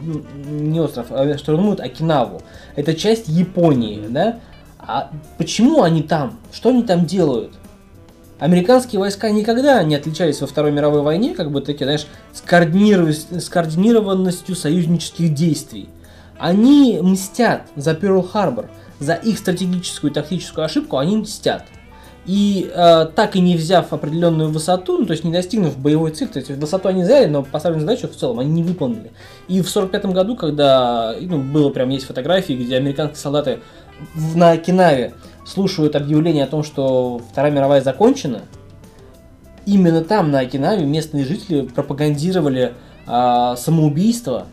не 0.50 0.80
остров, 0.80 1.08
а 1.10 1.38
штурмуют 1.38 1.80
Окинаву. 1.80 2.42
Это 2.76 2.94
часть 2.94 3.28
Японии, 3.28 4.02
да? 4.10 4.40
А 4.80 5.12
почему 5.38 5.84
они 5.84 6.02
там? 6.04 6.40
Что 6.52 6.70
они 6.70 6.84
там 6.84 7.06
делают? 7.06 7.52
Американские 8.42 9.00
войска 9.00 9.30
никогда 9.30 9.82
не 9.84 9.94
отличались 9.94 10.42
во 10.42 10.48
Второй 10.48 10.72
мировой 10.72 11.04
войне, 11.04 11.36
как 11.36 11.52
бы 11.52 11.62
такие, 11.62 11.86
знаешь, 11.86 12.08
скоординированностью, 12.34 14.56
союзнических 14.56 15.32
действий. 15.32 15.90
Они 16.40 16.98
мстят 17.00 17.68
за 17.76 17.94
Перл-Харбор, 17.94 18.72
за 19.00 19.14
их 19.14 19.38
стратегическую 19.38 20.10
и 20.10 20.14
тактическую 20.16 20.66
ошибку 20.66 20.98
они 20.98 21.18
мстят. 21.18 21.66
И 22.26 22.72
э, 22.74 23.06
так 23.16 23.36
и 23.36 23.42
не 23.42 23.56
взяв 23.56 23.94
определенную 23.94 24.50
высоту, 24.50 24.98
ну, 24.98 25.06
то 25.06 25.12
есть 25.12 25.24
не 25.24 25.32
достигнув 25.32 25.78
боевой 25.78 26.10
цели, 26.10 26.30
то 26.30 26.40
есть 26.40 26.50
высоту 26.50 26.90
они 26.90 27.04
взяли, 27.04 27.28
но 27.28 27.44
поставленную 27.44 27.88
задачу 27.88 28.12
в 28.12 28.16
целом 28.18 28.40
они 28.40 28.50
не 28.50 28.64
выполнили. 28.64 29.12
И 29.50 29.62
в 29.62 29.70
45 29.70 30.06
году, 30.08 30.36
когда 30.36 31.14
ну, 31.22 31.38
было 31.38 31.70
прям 31.70 31.90
есть 31.90 32.06
фотографии, 32.06 32.54
где 32.54 32.78
американские 32.78 33.20
солдаты 33.20 33.60
в- 34.16 34.36
на 34.36 34.50
Окинаве 34.52 35.14
слушают 35.46 35.96
объявление 35.96 36.46
о 36.46 36.48
том, 36.48 36.64
что 36.64 37.22
Вторая 37.32 37.52
мировая 37.52 37.82
закончена, 37.82 38.42
именно 39.66 40.04
там, 40.04 40.32
на 40.32 40.40
Окинаве, 40.40 40.86
местные 40.86 41.26
жители 41.26 41.62
пропагандировали 41.62 42.74
а, 43.08 43.56
самоубийство 43.56 44.48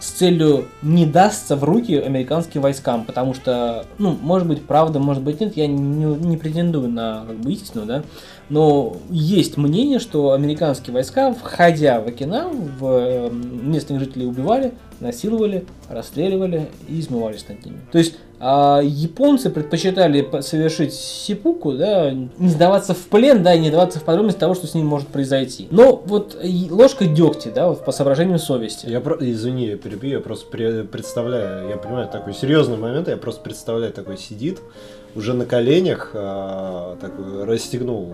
с 0.00 0.12
целью 0.12 0.64
не 0.82 1.04
дастся 1.04 1.56
в 1.56 1.64
руки 1.64 1.94
американским 1.94 2.62
войскам, 2.62 3.04
потому 3.04 3.34
что, 3.34 3.84
ну, 3.98 4.16
может 4.20 4.48
быть, 4.48 4.64
правда, 4.64 4.98
может 4.98 5.22
быть, 5.22 5.40
нет, 5.40 5.56
я 5.56 5.66
не, 5.66 6.04
не 6.04 6.36
претендую 6.38 6.88
на 6.88 7.24
как 7.28 7.36
бы, 7.36 7.52
истину, 7.52 7.84
да, 7.84 8.02
но 8.48 8.96
есть 9.10 9.58
мнение, 9.58 9.98
что 9.98 10.32
американские 10.32 10.94
войска, 10.94 11.34
входя 11.34 12.00
в 12.00 12.06
Окинаву, 12.06 12.68
в, 12.78 12.86
э, 12.86 13.30
местных 13.30 14.00
жителей 14.00 14.26
убивали, 14.26 14.72
насиловали, 15.00 15.66
расстреливали 15.90 16.68
и 16.88 16.98
измывались 16.98 17.46
над 17.46 17.64
ними. 17.64 17.78
То 17.92 17.98
есть 17.98 18.16
а, 18.40 18.80
японцы 18.82 19.50
предпочитали 19.50 20.22
по- 20.22 20.40
совершить 20.40 20.94
сипуку, 20.94 21.72
да, 21.72 22.10
не 22.10 22.48
сдаваться 22.48 22.94
в 22.94 23.06
плен, 23.08 23.42
да, 23.42 23.54
и 23.54 23.58
не 23.60 23.70
даваться 23.70 24.00
в 24.00 24.04
подробности 24.04 24.40
того, 24.40 24.54
что 24.54 24.66
с 24.66 24.74
ним 24.74 24.86
может 24.86 25.08
произойти. 25.08 25.68
Но 25.70 26.02
вот 26.06 26.36
ложка 26.70 27.04
дегтя, 27.04 27.50
да, 27.54 27.68
вот 27.68 27.84
по 27.84 27.92
соображениям 27.92 28.38
совести. 28.38 28.86
Я 28.88 29.00
про... 29.00 29.16
Извини, 29.20 29.66
я 29.66 29.76
перебью, 29.76 30.12
я 30.12 30.20
просто 30.20 30.46
пре- 30.56 30.84
представляю, 30.84 31.68
я 31.68 31.76
понимаю 31.76 32.08
такой 32.08 32.32
серьезный 32.34 32.78
момент, 32.78 33.08
я 33.08 33.16
просто 33.18 33.42
представляю, 33.42 33.92
такой 33.92 34.16
сидит, 34.16 34.60
уже 35.14 35.34
на 35.34 35.44
коленях, 35.44 36.12
а, 36.14 36.96
такой 37.00 37.44
расстегнул 37.44 38.08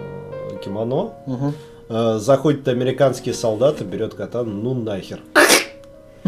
э, 0.00 0.64
кимоно, 0.64 1.12
заходит 2.18 2.66
американский 2.68 3.32
солдат 3.32 3.80
и 3.80 3.84
берет 3.84 4.14
кота, 4.14 4.42
ну 4.42 4.74
нахер. 4.74 5.20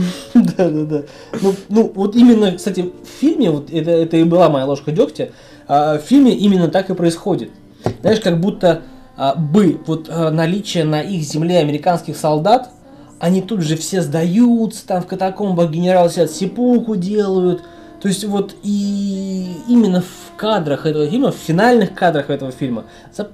Да, 0.34 0.68
да, 0.70 0.84
да. 0.84 1.02
Ну, 1.40 1.54
ну, 1.68 1.92
вот 1.94 2.16
именно, 2.16 2.52
кстати, 2.52 2.80
в 2.80 3.20
фильме, 3.20 3.50
вот 3.50 3.70
это, 3.70 4.16
и 4.16 4.24
была 4.24 4.48
моя 4.48 4.66
ложка 4.66 4.92
дегтя, 4.92 5.30
а, 5.68 5.98
в 5.98 6.02
фильме 6.02 6.34
именно 6.34 6.68
так 6.68 6.90
и 6.90 6.94
происходит. 6.94 7.50
Знаешь, 8.00 8.20
как 8.20 8.40
будто 8.40 8.82
а, 9.16 9.34
бы 9.34 9.80
вот 9.86 10.08
а, 10.08 10.30
наличие 10.30 10.84
на 10.84 11.02
их 11.02 11.22
земле 11.22 11.58
американских 11.58 12.16
солдат, 12.16 12.70
они 13.18 13.42
тут 13.42 13.60
же 13.60 13.76
все 13.76 14.00
сдаются, 14.00 14.86
там 14.86 15.02
в 15.02 15.06
катакомбах 15.06 15.70
генералы 15.70 16.10
сидят, 16.10 16.30
сипуку 16.30 16.96
делают. 16.96 17.62
То 18.00 18.08
есть 18.08 18.24
вот 18.24 18.56
и 18.62 19.46
именно 19.68 20.00
в 20.00 20.36
кадрах 20.38 20.86
этого 20.86 21.06
фильма, 21.06 21.32
в 21.32 21.36
финальных 21.36 21.94
кадрах 21.94 22.30
этого 22.30 22.50
фильма, 22.50 22.86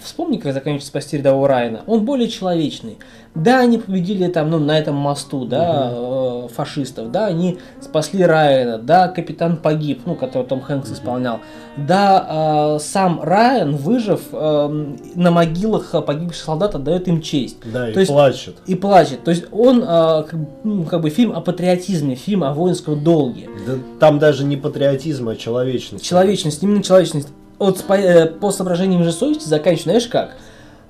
вспомни, 0.03 0.39
как 0.39 0.53
заканчивается 0.53 0.89
«Спасти 0.89 1.19
рядового 1.19 1.47
Райана», 1.47 1.85
он 1.87 2.05
более 2.05 2.29
человечный. 2.29 2.99
Да, 3.37 3.61
они 3.61 3.77
победили 3.77 4.29
там, 4.29 4.51
ну, 4.51 4.59
на 4.59 4.79
этом 4.79 4.97
мосту, 4.97 5.45
да, 5.45 5.91
э, 5.93 6.49
фашистов, 6.55 7.11
да, 7.11 7.27
они 7.27 7.59
спасли 7.81 8.25
Райана, 8.25 8.79
да, 8.79 9.09
капитан 9.09 9.59
погиб, 9.59 10.01
ну, 10.07 10.15
который 10.15 10.47
Том 10.47 10.63
Хэнкс 10.63 10.91
исполнял, 10.93 11.41
да, 11.77 12.77
э, 12.77 12.79
сам 12.81 13.21
Райан, 13.23 13.77
выжив, 13.77 14.23
э, 14.33 14.87
на 15.15 15.31
могилах 15.31 15.91
погибших 16.07 16.43
солдат 16.43 16.75
отдает 16.75 17.09
им 17.09 17.21
честь. 17.21 17.59
Да, 17.71 17.91
и 17.91 17.93
То 17.93 18.01
есть- 18.01 18.11
плачет. 18.11 18.57
И 18.67 18.75
плачет. 18.75 19.23
То 19.23 19.31
есть 19.31 19.45
он, 19.53 19.83
э, 19.83 19.87
как, 19.87 20.35
ну, 20.65 20.85
как 20.85 21.03
бы 21.03 21.11
фильм 21.11 21.33
о 21.33 21.43
патриотизме, 21.43 22.15
фильм 22.15 22.43
о 22.43 22.55
воинском 22.55 23.05
долге. 23.05 23.51
Да, 23.67 23.75
там 24.01 24.19
даже 24.19 24.45
не 24.45 24.57
патриотизм, 24.57 25.29
а 25.29 25.37
человечность. 25.37 26.05
Человечность, 26.05 26.63
именно 26.63 26.83
человечность. 26.83 27.29
Вот 27.59 27.85
э, 27.91 28.27
по 28.27 28.51
соображениям 28.51 29.05
же 29.05 29.13
совести 29.13 29.47
заканчиваю, 29.47 29.85
знаешь 29.85 30.07
как? 30.07 30.37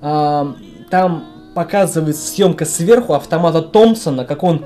А, 0.01 0.53
там 0.89 1.25
показывает 1.57 2.15
съемка 2.15 2.65
сверху 2.65 3.13
автомата 3.13 3.63
Томпсона, 3.63 4.25
как 4.25 4.43
он 4.43 4.65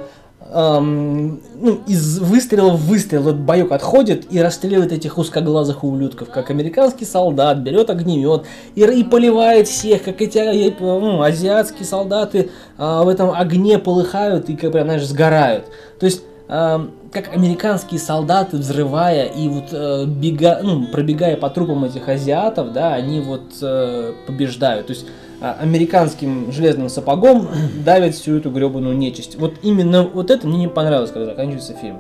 ам, 0.52 1.40
ну, 1.56 1.80
из 1.88 2.20
выстрела 2.20 2.72
в 2.72 2.86
выстрел 2.86 3.22
этот 3.22 3.40
боек 3.40 3.72
отходит 3.72 4.26
и 4.30 4.42
расстреливает 4.42 4.92
этих 4.92 5.18
узкоглазых 5.18 5.86
ублюдков, 5.86 6.30
как 6.30 6.50
американский 6.50 7.06
солдат 7.06 7.60
берет 7.60 7.90
огнемет 7.90 8.44
и, 8.76 8.82
и 8.82 9.06
поливает 9.06 9.70
всех, 9.70 10.04
как 10.04 10.22
эти 10.22 10.38
э, 10.38 10.74
ну, 10.82 11.22
азиатские 11.22 11.86
солдаты 11.86 12.50
а, 12.78 13.04
в 13.04 13.08
этом 13.08 13.32
огне 13.32 13.80
полыхают 13.80 14.50
и, 14.50 14.58
как 14.58 14.74
прям, 14.74 14.88
знаешь, 14.88 15.06
сгорают. 15.06 15.68
То 15.98 16.06
есть 16.06 16.24
как 16.50 17.34
американские 17.34 17.98
солдаты, 17.98 18.58
взрывая 18.58 19.24
и 19.24 19.48
вот 19.48 19.70
э, 19.72 20.04
бега, 20.06 20.60
ну, 20.62 20.88
пробегая 20.88 21.38
по 21.38 21.50
трупам 21.50 21.86
этих 21.86 22.10
азиатов, 22.10 22.74
да, 22.74 22.94
они 22.94 23.22
вот 23.22 23.54
э, 23.62 24.12
побеждают. 24.28 24.88
То 24.88 24.92
есть 24.92 25.06
американским 25.42 26.52
железным 26.52 26.90
сапогом 26.90 27.48
давят 27.86 28.14
всю 28.16 28.38
эту 28.38 28.52
гребаную 28.52 28.96
нечисть. 28.96 29.36
Вот 29.38 29.56
именно 29.64 30.04
вот 30.04 30.30
это 30.32 30.48
мне 30.48 30.60
не 30.60 30.68
понравилось, 30.68 31.12
когда 31.12 31.26
заканчивается 31.26 31.74
фильм. 31.76 32.00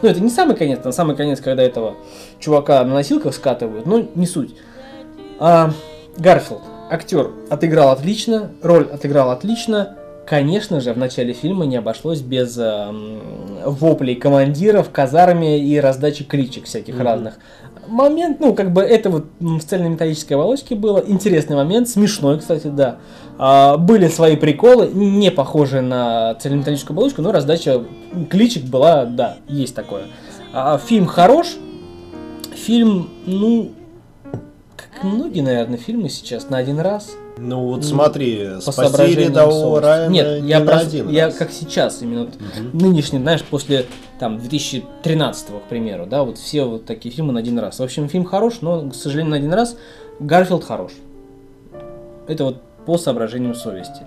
Ну, 0.00 0.08
это 0.08 0.20
не 0.20 0.30
самый 0.30 0.54
конец, 0.54 0.84
на 0.84 0.92
самый 0.92 1.16
конец, 1.16 1.40
когда 1.40 1.62
этого 1.62 1.96
чувака 2.38 2.84
на 2.84 2.94
носилках 2.94 3.34
скатывают, 3.34 3.84
но 3.84 4.04
не 4.14 4.26
суть. 4.26 4.54
А, 5.40 5.72
Гарфилд, 6.16 6.62
актер, 6.90 7.32
отыграл 7.50 7.90
отлично, 7.90 8.50
роль 8.62 8.88
отыграл 8.92 9.30
отлично. 9.30 9.96
Конечно 10.24 10.80
же, 10.80 10.92
в 10.92 10.98
начале 10.98 11.32
фильма 11.32 11.64
не 11.64 11.76
обошлось 11.76 12.20
без 12.20 12.56
эм, 12.58 13.18
воплей 13.64 14.14
командиров 14.14 14.90
казарме 14.90 15.58
и 15.58 15.80
раздачи 15.80 16.22
кличек 16.22 16.66
всяких 16.66 16.94
Мгм. 16.94 17.02
разных. 17.02 17.34
Момент, 17.88 18.40
ну, 18.40 18.54
как 18.54 18.72
бы 18.72 18.82
это 18.82 19.10
вот 19.10 19.26
в 19.40 19.60
цельнометаллической 19.60 20.36
оболочке 20.36 20.74
было. 20.74 21.02
Интересный 21.06 21.56
момент, 21.56 21.88
смешной, 21.88 22.38
кстати, 22.38 22.66
да. 22.68 22.98
А, 23.38 23.76
были 23.76 24.08
свои 24.08 24.36
приколы, 24.36 24.88
не 24.88 25.30
похожие 25.30 25.82
на 25.82 26.34
цельнометаллическую 26.34 26.94
оболочку, 26.94 27.22
но 27.22 27.32
раздача 27.32 27.84
кличек 28.30 28.64
была, 28.64 29.04
да, 29.04 29.38
есть 29.48 29.74
такое. 29.74 30.04
А, 30.52 30.78
фильм 30.78 31.06
хорош, 31.06 31.56
фильм, 32.54 33.08
ну, 33.26 33.70
как 34.76 35.04
многие, 35.04 35.40
наверное, 35.40 35.78
фильмы 35.78 36.08
сейчас 36.08 36.50
на 36.50 36.58
один 36.58 36.80
раз. 36.80 37.10
Ну 37.40 37.60
вот 37.66 37.76
Ну, 37.78 37.82
смотри, 37.82 38.48
По 38.64 38.72
спаси 38.72 39.14
рядового. 39.14 39.80
Райана 39.80 40.10
Нет, 40.12 40.42
не 40.42 40.48
я, 40.48 40.60
на 40.60 40.66
про- 40.66 40.78
один 40.80 41.08
я 41.08 41.30
как 41.30 41.50
сейчас, 41.52 42.02
именно 42.02 42.24
вот 42.24 42.34
Мгм. 42.40 42.78
нынешний, 42.78 43.18
знаешь, 43.18 43.42
после 43.44 43.86
там 44.18 44.38
2013, 44.38 45.60
к 45.60 45.68
примеру, 45.68 46.06
да, 46.06 46.24
вот 46.24 46.38
все 46.38 46.64
вот 46.64 46.84
такие 46.84 47.14
фильмы 47.14 47.32
на 47.32 47.40
один 47.40 47.58
раз. 47.58 47.78
В 47.78 47.82
общем, 47.82 48.08
фильм 48.08 48.24
хорош, 48.24 48.60
но, 48.60 48.88
к 48.90 48.94
сожалению, 48.94 49.30
на 49.32 49.36
один 49.36 49.54
раз. 49.54 49.76
Гарфилд 50.20 50.64
хорош. 50.64 50.92
Это 52.26 52.44
вот 52.44 52.56
по 52.86 52.98
соображениям 52.98 53.54
совести. 53.54 54.02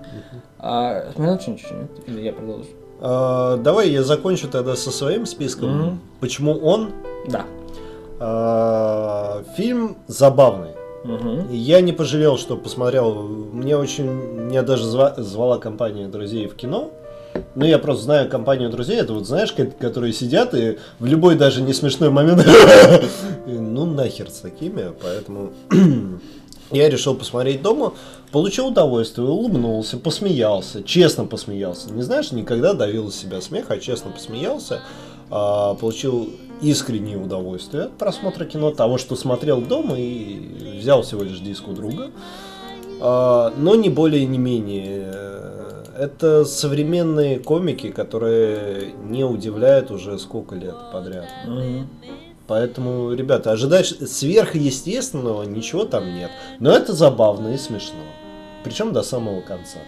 А 0.59 1.11
смотрел 1.15 1.39
что-нибудь? 1.39 1.89
Или 2.07 2.21
я 2.21 2.33
продолжу? 2.33 2.65
А, 2.99 3.57
давай 3.57 3.89
я 3.89 4.03
закончу 4.03 4.47
тогда 4.47 4.75
со 4.75 4.91
своим 4.91 5.25
списком. 5.25 5.69
Мгм. 5.77 5.99
Почему 6.19 6.53
он? 6.57 6.91
Да. 7.27 7.45
А, 8.19 9.43
фильм 9.55 9.97
забавный. 10.07 10.69
Мгм. 11.03 11.51
Я 11.51 11.81
не 11.81 11.93
пожалел, 11.93 12.37
что 12.37 12.55
посмотрел. 12.57 13.13
Мне 13.23 13.75
очень, 13.75 14.05
меня 14.05 14.61
даже 14.61 14.83
зва- 14.85 15.19
звала 15.21 15.57
компания 15.57 16.07
друзей 16.07 16.47
в 16.47 16.55
кино. 16.55 16.91
Ну, 17.55 17.65
я 17.65 17.79
просто 17.79 18.03
знаю 18.03 18.29
компанию 18.29 18.69
друзей, 18.69 18.97
это 18.97 19.13
вот 19.13 19.25
знаешь, 19.25 19.53
ко- 19.53 19.65
которые 19.65 20.11
сидят 20.13 20.53
и 20.53 20.77
в 20.99 21.05
любой 21.05 21.35
даже 21.35 21.61
не 21.61 21.71
смешной 21.73 22.09
момент, 22.09 22.45
ну 23.47 23.85
нахер 23.85 24.29
с 24.29 24.39
такими, 24.41 24.91
поэтому 25.01 25.51
я 26.71 26.89
решил 26.89 27.15
посмотреть 27.15 27.61
дома, 27.61 27.93
получил 28.33 28.67
удовольствие, 28.67 29.27
улыбнулся, 29.27 29.97
посмеялся, 29.97 30.83
честно 30.83 31.25
посмеялся. 31.25 31.91
Не 31.93 32.01
знаешь, 32.01 32.33
никогда 32.33 32.73
давил 32.73 33.07
из 33.07 33.15
себя 33.15 33.39
смех, 33.39 33.67
а 33.69 33.77
честно 33.77 34.11
посмеялся, 34.11 34.81
а, 35.29 35.75
получил 35.75 36.29
искреннее 36.61 37.17
удовольствие 37.17 37.83
от 37.85 37.97
просмотра 37.97 38.45
кино, 38.45 38.71
того, 38.71 38.97
что 38.97 39.15
смотрел 39.15 39.61
дома 39.61 39.97
и 39.97 40.77
взял 40.79 41.01
всего 41.01 41.23
лишь 41.23 41.39
диск 41.39 41.67
у 41.67 41.73
друга. 41.73 42.11
А, 42.99 43.53
но 43.57 43.75
не 43.75 43.89
более 43.89 44.25
не 44.25 44.37
менее. 44.37 45.13
Это 45.97 46.45
современные 46.45 47.39
комики, 47.39 47.91
которые 47.91 48.93
не 49.03 49.23
удивляют 49.23 49.91
уже 49.91 50.17
сколько 50.17 50.55
лет 50.55 50.75
подряд. 50.91 51.27
Мгм. 51.45 51.87
Поэтому, 52.47 53.13
ребята, 53.13 53.51
ожидать 53.51 53.87
сверхъестественного 53.87 55.43
ничего 55.43 55.85
там 55.85 56.13
нет. 56.13 56.31
Но 56.59 56.71
это 56.71 56.93
забавно 56.93 57.53
и 57.53 57.57
смешно. 57.57 57.99
Причем 58.63 58.93
до 58.93 59.03
самого 59.03 59.41
конца. 59.41 59.79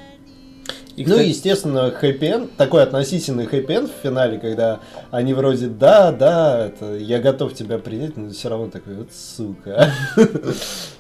И, 0.96 1.04
Ну, 1.06 1.12
кстати, 1.12 1.28
естественно, 1.28 1.90
хэппи 1.90 2.50
такой 2.56 2.84
относительный 2.84 3.48
хэппи 3.48 3.88
в 3.88 3.90
финале, 4.04 4.38
когда 4.38 4.80
они 5.10 5.34
вроде, 5.34 5.68
да, 5.68 6.12
да, 6.12 6.68
это, 6.68 6.96
я 6.96 7.20
готов 7.20 7.56
тебя 7.56 7.80
принять, 7.80 8.16
но 8.16 8.30
все 8.30 8.50
равно 8.50 8.70
такой, 8.70 8.96
вот 8.96 9.10
сука. 9.12 9.92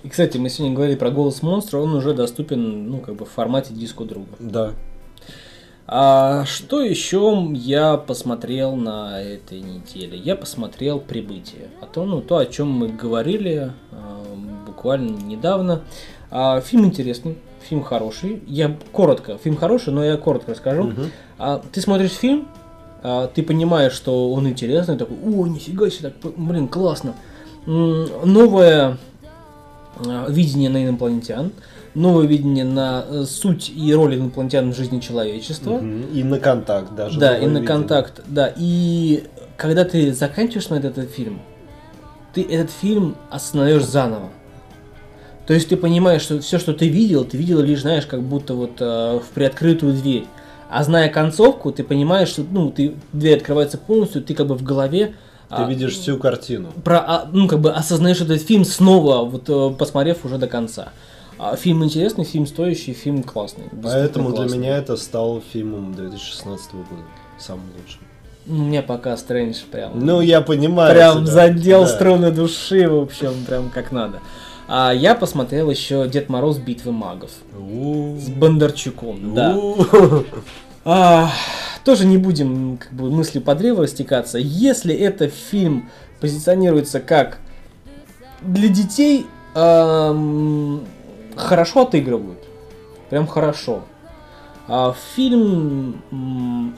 и, 0.03 0.09
кстати, 0.09 0.37
мы 0.37 0.49
сегодня 0.49 0.75
говорили 0.75 0.97
про 0.97 1.11
голос 1.11 1.43
монстра, 1.43 1.77
он 1.77 1.93
уже 1.93 2.13
доступен, 2.13 2.89
ну, 2.89 2.99
как 2.99 3.15
бы 3.15 3.25
в 3.25 3.29
формате 3.29 3.73
диско 3.75 4.03
друга. 4.03 4.29
Да. 4.39 4.71
А 5.85 6.45
что 6.45 6.81
еще 6.81 7.47
я 7.53 7.97
посмотрел 7.97 8.75
на 8.75 9.21
этой 9.21 9.59
неделе? 9.59 10.17
Я 10.17 10.35
посмотрел 10.35 10.99
«Прибытие». 10.99 11.69
А 11.81 11.85
то, 11.85 12.05
ну, 12.05 12.21
то, 12.21 12.37
о 12.37 12.45
чем 12.45 12.69
мы 12.69 12.87
говорили 12.87 13.73
а, 13.91 14.23
буквально 14.65 15.17
недавно. 15.17 15.83
А, 16.31 16.61
фильм 16.61 16.85
интересный, 16.85 17.37
фильм 17.63 17.83
хороший. 17.83 18.41
Я 18.47 18.75
коротко, 18.91 19.37
фильм 19.37 19.57
хороший, 19.57 19.93
но 19.93 20.03
я 20.03 20.17
коротко 20.17 20.51
расскажу. 20.51 20.83
Мгм. 20.83 21.11
А, 21.37 21.61
ты 21.71 21.81
смотришь 21.81 22.11
фильм, 22.11 22.47
а, 23.01 23.27
ты 23.27 23.43
понимаешь, 23.43 23.93
что 23.93 24.31
он 24.31 24.47
интересный, 24.47 24.97
такой, 24.97 25.17
о, 25.17 25.47
нифига 25.47 25.89
себе, 25.89 26.09
так, 26.09 26.33
блин, 26.37 26.67
классно. 26.67 27.15
М, 27.65 28.07
Новое 28.25 28.97
а, 30.05 30.27
видение 30.29 30.69
на 30.69 30.83
инопланетян, 30.83 31.51
новое 31.93 32.25
видение 32.25 32.65
на 32.65 33.05
э, 33.07 33.23
суть 33.25 33.71
и 33.75 33.93
роль 33.93 34.15
инопланетян 34.15 34.71
в 34.71 34.75
жизни 34.75 34.99
человечества. 34.99 35.77
Мгм. 35.77 36.13
И 36.13 36.23
на 36.23 36.39
контакт 36.39 36.95
даже. 36.95 37.19
Да, 37.19 37.37
и 37.37 37.41
на 37.41 37.59
видение. 37.59 37.67
контакт, 37.67 38.21
да. 38.25 38.53
И 38.57 39.25
когда 39.57 39.85
ты 39.85 40.13
заканчиваешь 40.13 40.65
смотреть 40.65 40.91
этот 40.97 41.11
фильм, 41.11 41.41
ты 42.33 42.41
этот 42.41 42.71
фильм 42.71 43.15
осознаешь 43.29 43.85
заново. 43.85 44.29
То 45.45 45.53
есть 45.53 45.69
ты 45.69 45.77
понимаешь, 45.77 46.21
что 46.21 46.39
все, 46.39 46.57
что 46.57 46.73
ты 46.73 46.87
видел, 46.87 47.25
ты 47.25 47.37
видел 47.37 47.61
лишь, 47.61 47.81
знаешь, 47.81 48.05
как 48.05 48.21
будто 48.21 48.53
вот 48.53 48.79
э, 48.79 49.19
в 49.19 49.33
приоткрытую 49.33 49.93
дверь. 49.93 50.25
А 50.69 50.83
зная 50.83 51.09
концовку, 51.09 51.71
ты 51.71 51.83
понимаешь, 51.83 52.29
что 52.29 52.43
ну, 52.49 52.71
ты, 52.71 52.95
дверь 53.11 53.37
открывается 53.37 53.77
полностью, 53.77 54.23
ты 54.23 54.33
как 54.33 54.47
бы 54.47 54.55
в 54.55 54.63
голове 54.63 55.15
Ты 55.49 55.55
а, 55.55 55.69
видишь 55.69 55.93
всю 55.93 56.17
картину. 56.17 56.69
про, 56.83 56.99
а, 56.99 57.29
ну, 57.31 57.47
как 57.47 57.59
бы 57.59 57.71
осознаешь 57.71 58.21
этот 58.21 58.41
фильм 58.41 58.65
снова, 58.65 59.23
вот 59.23 59.49
э, 59.49 59.75
посмотрев 59.77 60.25
уже 60.25 60.37
до 60.37 60.47
конца. 60.47 60.89
А, 61.37 61.55
фильм 61.57 61.83
интересный, 61.83 62.23
фильм 62.23 62.47
стоящий, 62.47 62.93
фильм 62.93 63.21
классный. 63.21 63.65
Поэтому 63.83 64.29
для 64.29 64.37
классный. 64.37 64.57
меня 64.57 64.77
это 64.77 64.95
стал 64.95 65.43
фильмом 65.51 65.93
2016 65.93 66.73
года. 66.73 67.03
Самым 67.37 67.65
лучшим. 67.77 67.99
Ну, 68.45 68.63
мне 68.65 68.81
пока 68.81 69.15
Стрэндж 69.15 69.57
прям... 69.71 69.99
Ну, 69.99 70.21
я 70.21 70.41
понимаю. 70.41 70.93
Прям 70.93 71.23
тебя. 71.23 71.33
задел 71.33 71.81
Да. 71.81 71.87
струны 71.87 72.31
души, 72.31 72.89
в 72.89 73.01
общем, 73.01 73.33
прям 73.47 73.69
как 73.69 73.91
надо. 73.91 74.19
А 74.75 74.91
я 74.91 75.13
посмотрел 75.13 75.69
еще 75.69 76.07
Дед 76.07 76.29
Мороз 76.29 76.57
Битвы 76.57 76.93
магов 76.93 77.29
с 77.53 78.27
Бондарчуком. 78.29 79.35
Да. 79.35 79.55
А, 80.85 81.31
тоже 81.85 82.05
не 82.05 82.17
будем 82.17 82.77
как 82.77 82.91
бы 82.91 83.09
мысли 83.09 83.39
по 83.39 83.53
древу 83.55 83.83
растекаться. 83.83 84.37
Если 84.39 84.93
этот 84.93 85.31
фильм 85.31 85.89
позиционируется 86.19 86.99
как 86.99 87.37
для 88.41 88.67
детей, 88.67 89.27
ам, 89.53 90.83
хорошо 91.37 91.83
отыгрывают. 91.83 92.43
Прям 93.11 93.27
хорошо. 93.27 93.83
А 94.67 94.93
фильм 95.15 96.01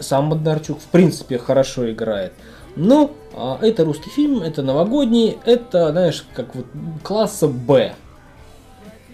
сам 0.02 0.30
Бондарчук 0.30 0.82
в 0.82 0.86
принципе 0.88 1.40
хорошо 1.40 1.90
играет. 1.90 2.34
Но 2.76 3.12
а, 3.34 3.58
это 3.62 3.86
русский 3.86 4.10
фильм, 4.10 4.42
это 4.42 4.62
новогодний, 4.62 5.38
это, 5.46 5.92
знаешь, 5.92 6.26
как 6.34 6.54
вот 6.56 6.66
класса 7.04 7.48
Б. 7.48 7.94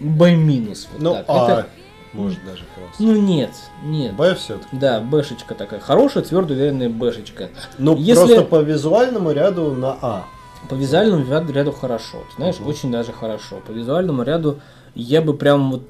Б 0.00 0.34
минус. 0.34 0.88
Вот 0.92 1.02
Ну, 1.02 1.12
так. 1.14 1.24
а, 1.28 1.44
Это- 1.52 1.66
может 2.12 2.38
даже 2.44 2.64
класс. 2.74 2.96
ну 2.98 3.14
нет, 3.16 3.50
нет. 3.84 4.14
Б 4.14 4.34
все-таки. 4.34 4.76
Да, 4.76 5.00
бэшечка 5.00 5.54
такая. 5.54 5.80
Хорошая, 5.80 6.24
твердо 6.24 6.54
уверенная 6.54 6.88
бэшечка. 6.88 7.50
Ну, 7.78 7.96
Если- 7.96 8.26
просто 8.26 8.44
по 8.44 8.60
визуальному 8.60 9.30
ряду 9.32 9.72
на 9.72 9.96
А. 10.02 10.24
По 10.68 10.74
визуальному 10.74 11.24
ряду, 11.28 11.52
ряду 11.52 11.72
хорошо. 11.72 12.18
Ты 12.30 12.36
знаешь, 12.36 12.58
Мгм. 12.58 12.68
очень 12.68 12.90
даже 12.90 13.12
хорошо. 13.12 13.60
По 13.66 13.70
визуальному 13.72 14.22
ряду 14.24 14.60
я 14.94 15.22
бы 15.22 15.34
прям 15.34 15.70
вот 15.72 15.82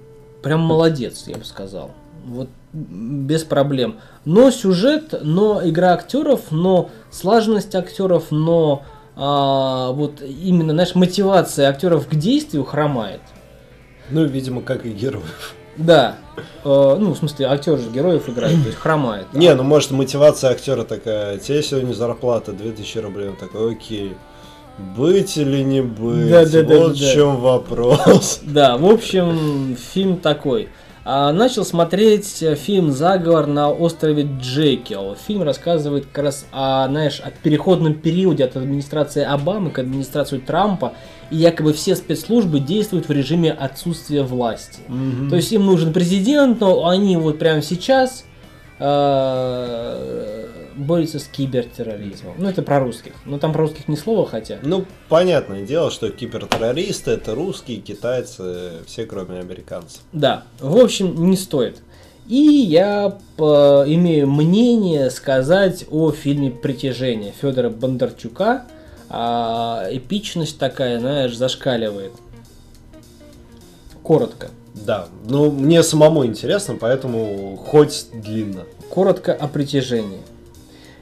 прям 0.42 0.60
молодец, 0.60 1.24
я 1.26 1.36
бы 1.36 1.44
сказал. 1.44 1.90
Вот 2.26 2.48
без 2.72 3.44
проблем. 3.44 3.96
Но 4.24 4.50
сюжет, 4.50 5.14
но 5.22 5.60
игра 5.64 5.92
актеров, 5.92 6.50
но 6.50 6.90
слаженность 7.10 7.74
актеров, 7.74 8.30
но 8.30 8.84
а, 9.16 9.92
вот 9.92 10.22
именно, 10.22 10.72
знаешь, 10.72 10.94
мотивация 10.94 11.68
актеров 11.68 12.08
к 12.08 12.14
действию 12.14 12.64
хромает. 12.64 13.20
Ну, 14.10 14.24
видимо, 14.24 14.62
как 14.62 14.86
и 14.86 14.90
героев. 14.90 15.54
Да. 15.76 16.16
Э, 16.64 16.96
ну, 16.98 17.12
в 17.12 17.16
смысле, 17.16 17.46
актер 17.46 17.78
же 17.78 17.90
героев 17.90 18.28
играет, 18.28 18.60
то 18.62 18.68
есть 18.68 18.78
хромает. 18.78 19.26
Не, 19.32 19.54
ну 19.54 19.62
может 19.62 19.90
мотивация 19.90 20.50
актера 20.50 20.84
такая. 20.84 21.38
Тебе 21.38 21.62
сегодня 21.62 21.92
зарплата 21.92 22.52
2000 22.52 22.98
рублей. 22.98 23.28
Он 23.30 23.36
такой, 23.36 23.72
окей. 23.72 24.14
Быть 24.96 25.36
или 25.36 25.62
не 25.62 25.82
быть? 25.82 26.30
Да, 26.30 26.46
да, 26.46 26.62
да, 26.62 26.78
вот 26.78 26.88
да, 26.88 26.94
в 26.94 26.98
да. 26.98 27.12
чем 27.12 27.36
вопрос. 27.36 28.40
Да, 28.42 28.76
в 28.76 28.86
общем, 28.86 29.76
фильм 29.76 30.18
такой. 30.18 30.68
А, 31.04 31.32
начал 31.32 31.64
смотреть 31.64 32.42
э, 32.42 32.54
фильм 32.54 32.92
«Заговор 32.92 33.46
на 33.46 33.70
острове 33.70 34.28
Джекил». 34.40 35.16
Фильм 35.26 35.42
рассказывает 35.42 36.06
как 36.06 36.24
раз 36.24 36.46
о, 36.52 36.86
знаешь, 36.88 37.20
о 37.20 37.30
переходном 37.30 37.94
периоде 37.94 38.44
от 38.44 38.56
администрации 38.56 39.24
Обамы 39.24 39.70
к 39.70 39.80
администрации 39.80 40.38
Трампа. 40.38 40.92
И 41.30 41.36
якобы 41.36 41.72
все 41.72 41.96
спецслужбы 41.96 42.60
действуют 42.60 43.08
в 43.08 43.12
режиме 43.12 43.50
отсутствия 43.50 44.22
власти. 44.22 44.80
То 45.30 45.36
есть 45.36 45.50
им 45.52 45.66
нужен 45.66 45.92
президент, 45.92 46.60
но 46.60 46.86
они 46.86 47.16
вот 47.16 47.38
прямо 47.38 47.62
сейчас 47.62 48.24
э, 48.82 50.46
борются 50.76 51.18
с 51.18 51.24
кибертерроризмом. 51.24 52.34
Ну, 52.38 52.48
это 52.48 52.62
про 52.62 52.80
русских. 52.80 53.12
Но 53.24 53.38
там 53.38 53.52
про 53.52 53.62
русских 53.62 53.88
ни 53.88 53.94
слова 53.96 54.26
хотя. 54.28 54.58
Ну, 54.62 54.84
понятное 55.08 55.62
дело, 55.62 55.90
что 55.90 56.10
кибертеррористы 56.10 57.12
это 57.12 57.34
русские, 57.34 57.78
китайцы, 57.78 58.72
все 58.86 59.06
кроме 59.06 59.38
американцев. 59.40 60.00
Да, 60.12 60.44
в 60.60 60.76
общем, 60.76 61.30
не 61.30 61.36
стоит. 61.36 61.82
И 62.28 62.36
я 62.36 63.18
по- 63.36 63.84
имею 63.86 64.28
мнение 64.30 65.10
сказать 65.10 65.84
о 65.90 66.12
фильме 66.12 66.50
«Притяжение» 66.50 67.32
Федора 67.40 67.68
Бондарчука. 67.68 68.64
А, 69.08 69.86
эпичность 69.90 70.58
такая, 70.58 70.98
знаешь, 71.00 71.36
зашкаливает. 71.36 72.12
Коротко. 74.02 74.48
Да, 74.74 75.08
ну 75.28 75.50
мне 75.50 75.82
самому 75.82 76.24
интересно, 76.24 76.76
поэтому 76.80 77.56
хоть 77.56 78.06
длинно. 78.12 78.64
Коротко 78.90 79.32
о 79.32 79.48
притяжении. 79.48 80.20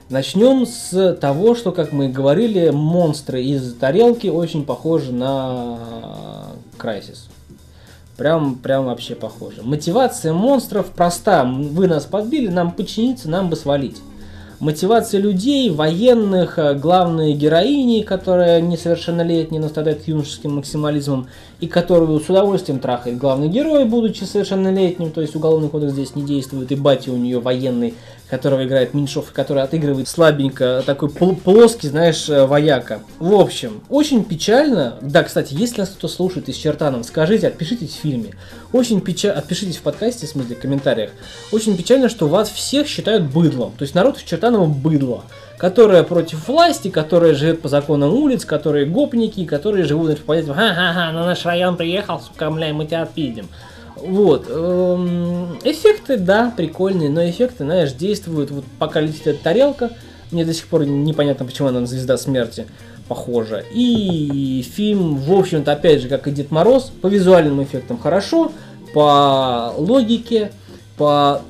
Начнем 0.09 0.67
с 0.67 1.15
того, 1.21 1.55
что, 1.55 1.71
как 1.71 1.93
мы 1.93 2.09
говорили, 2.09 2.71
монстры 2.71 3.45
из 3.45 3.75
тарелки 3.75 4.27
очень 4.27 4.65
похожи 4.65 5.13
на 5.13 5.79
Крайсис. 6.77 7.29
Прям, 8.17 8.57
прям 8.57 8.87
вообще 8.87 9.15
похоже. 9.15 9.63
Мотивация 9.63 10.33
монстров 10.33 10.87
проста. 10.91 11.45
Вы 11.45 11.87
нас 11.87 12.07
подбили, 12.07 12.49
нам 12.49 12.73
подчиниться, 12.73 13.31
нам 13.31 13.49
бы 13.49 13.57
свалить. 13.57 14.03
Мотивация 14.61 15.21
людей, 15.21 15.71
военных, 15.71 16.59
э, 16.59 16.75
главной 16.75 17.33
героини, 17.33 18.03
которая 18.03 18.61
несовершеннолетняя, 18.61 19.61
но 19.61 19.69
страдает 19.69 20.07
юношеским 20.07 20.57
максимализмом, 20.57 21.29
и 21.61 21.67
которую 21.67 22.21
с 22.21 22.29
удовольствием 22.29 22.79
трахает 22.79 23.19
главный 23.19 23.49
герой, 23.49 23.87
будучи 23.87 24.25
совершеннолетним, 24.25 25.11
то 25.11 25.23
есть 25.23 25.35
уголовный 25.35 25.69
кодекс 25.69 25.95
здесь 25.95 26.15
не 26.15 26.23
действует, 26.23 26.71
и 26.71 26.77
батя 26.77 27.11
у 27.11 27.17
нее 27.17 27.41
военный, 27.41 27.95
которого 28.31 28.65
играет 28.65 28.95
Меньшов, 28.95 29.33
который 29.33 29.63
отыгрывает 29.63 30.09
слабенько, 30.09 30.83
такой 30.87 31.11
плоский, 31.11 31.89
знаешь, 31.89 32.29
э, 32.29 32.47
вояка. 32.47 33.01
В 33.19 33.35
общем, 33.35 33.83
очень 33.89 34.25
печально. 34.25 34.97
Да, 35.03 35.25
кстати, 35.25 35.53
если 35.53 35.81
нас 35.81 35.91
кто 35.91 36.07
слушает 36.07 36.49
из 36.49 36.57
Чертанов, 36.57 37.05
скажите, 37.05 37.49
отпишитесь 37.49 37.91
в 37.97 38.01
фильме. 38.01 38.35
Очень 38.73 39.01
печально, 39.01 39.39
отпишитесь 39.39 39.77
в 39.79 39.83
подкасте, 39.83 40.27
в 40.27 40.31
смысле, 40.31 40.55
в 40.55 40.61
комментариях. 40.61 41.11
Очень 41.51 41.77
печально, 41.77 42.09
что 42.09 42.29
вас 42.29 42.49
всех 42.49 42.87
считают 42.87 43.25
быдлом. 43.25 43.73
То 43.77 43.83
есть 43.83 43.95
народ 43.95 44.17
в 44.17 44.25
Чертаново 44.25 44.67
быдло 44.67 45.25
которая 45.61 46.05
против 46.05 46.49
власти, 46.49 46.89
которая 46.89 47.35
живет 47.35 47.61
по 47.61 47.69
законам 47.69 48.15
улиц, 48.15 48.47
которые 48.47 48.87
гопники, 48.87 49.45
которые 49.45 49.85
живут 49.85 50.19
по 50.21 50.29
понятиям 50.29 50.55
«Ха-ха-ха, 50.55 51.13
на 51.13 51.27
наш 51.27 51.45
район 51.45 51.77
приехал, 51.77 52.19
сука, 52.19 52.51
бля, 52.51 52.73
мы 52.73 52.87
тебя 52.87 53.03
отпидем». 53.03 53.47
Вот. 53.97 54.47
Эм, 54.49 55.59
эффекты, 55.65 56.17
да, 56.17 56.53
прикольные, 56.57 57.11
но 57.11 57.29
эффекты, 57.29 57.65
знаешь, 57.65 57.93
действуют, 57.93 58.51
вот 58.51 58.65
пока 58.79 59.01
летит 59.01 59.27
эта 59.27 59.43
тарелка, 59.43 59.91
мне 60.31 60.45
до 60.45 60.55
сих 60.55 60.67
пор 60.67 60.85
непонятно, 60.85 61.45
почему 61.45 61.69
она 61.69 61.81
на 61.81 61.87
Звезда 61.87 62.17
Смерти 62.17 62.67
похожа. 63.09 63.65
И 63.73 64.65
фильм, 64.75 65.17
в 65.17 65.33
общем-то, 65.33 65.73
опять 65.73 66.03
же, 66.03 66.09
как 66.09 66.29
и 66.29 66.31
Дед 66.31 66.51
Мороз, 66.51 66.93
по 67.03 67.09
визуальным 67.09 67.63
эффектам 67.63 67.99
хорошо, 67.99 68.53
по 68.95 69.75
логике, 69.77 70.53
по 70.97 71.43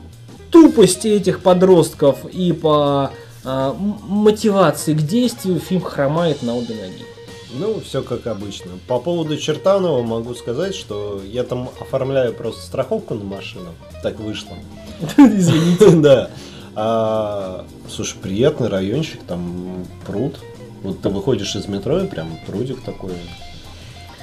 тупости 0.50 1.08
этих 1.08 1.40
подростков 1.40 2.24
и 2.26 2.52
по 2.52 3.10
э, 3.44 3.72
мотивации 4.08 4.94
к 4.94 5.02
действию 5.02 5.60
фильм 5.60 5.82
хромает 5.82 6.42
на 6.42 6.56
обе 6.56 6.74
ноги. 6.74 7.04
Ну, 7.54 7.80
все 7.80 8.02
как 8.02 8.26
обычно. 8.26 8.72
По 8.86 8.98
поводу 9.00 9.36
Чертанова 9.36 10.02
могу 10.02 10.34
сказать, 10.34 10.74
что 10.74 11.20
я 11.24 11.44
там 11.44 11.70
оформляю 11.80 12.32
просто 12.32 12.62
страховку 12.62 13.14
на 13.14 13.24
машину. 13.24 13.70
Так 14.02 14.20
вышло. 14.20 14.56
Извините. 15.16 15.90
Да. 16.00 16.30
А, 16.76 17.66
слушай, 17.88 18.16
приятный 18.22 18.68
райончик, 18.68 19.20
там 19.24 19.84
пруд. 20.06 20.38
Вот 20.82 21.02
ты 21.02 21.08
выходишь 21.08 21.56
из 21.56 21.66
метро, 21.66 22.00
и 22.00 22.06
прям 22.06 22.38
прудик 22.46 22.80
такой 22.82 23.12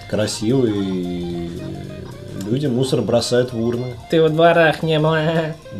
красивый. 0.09 1.51
Люди 2.49 2.67
мусор 2.67 3.01
бросают 3.01 3.51
в 3.51 3.61
урны. 3.61 3.95
Ты 4.09 4.21
во 4.21 4.29
дворах 4.29 4.81
не 4.81 4.99
был. 4.99 5.13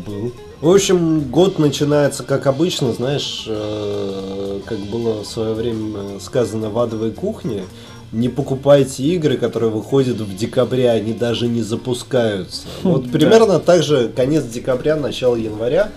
Был. 0.05 0.33
В 0.60 0.72
общем, 0.72 1.22
год 1.30 1.60
начинается 1.60 2.24
как 2.24 2.48
обычно, 2.48 2.91
знаешь, 2.91 3.46
э, 3.48 4.60
как 4.65 4.80
было 4.80 5.24
в 5.24 5.28
свое 5.28 5.54
время 5.54 6.20
сказано 6.20 6.72
в 6.72 6.80
адовой 6.80 7.12
кухне. 7.12 7.63
Не 8.12 8.28
покупайте 8.28 9.04
игры, 9.04 9.38
которые 9.38 9.70
выходят 9.70 10.17
в 10.17 10.36
декабре, 10.36 10.89
они 10.89 11.13
даже 11.13 11.48
не 11.48 11.62
запускаются. 11.62 12.63
Вот 12.82 13.12
примерно 13.12 13.60
так 13.60 13.84
же 13.84 14.10
конец 14.10 14.46
декабря, 14.46 14.96
начало 14.96 15.36
января. 15.36 15.91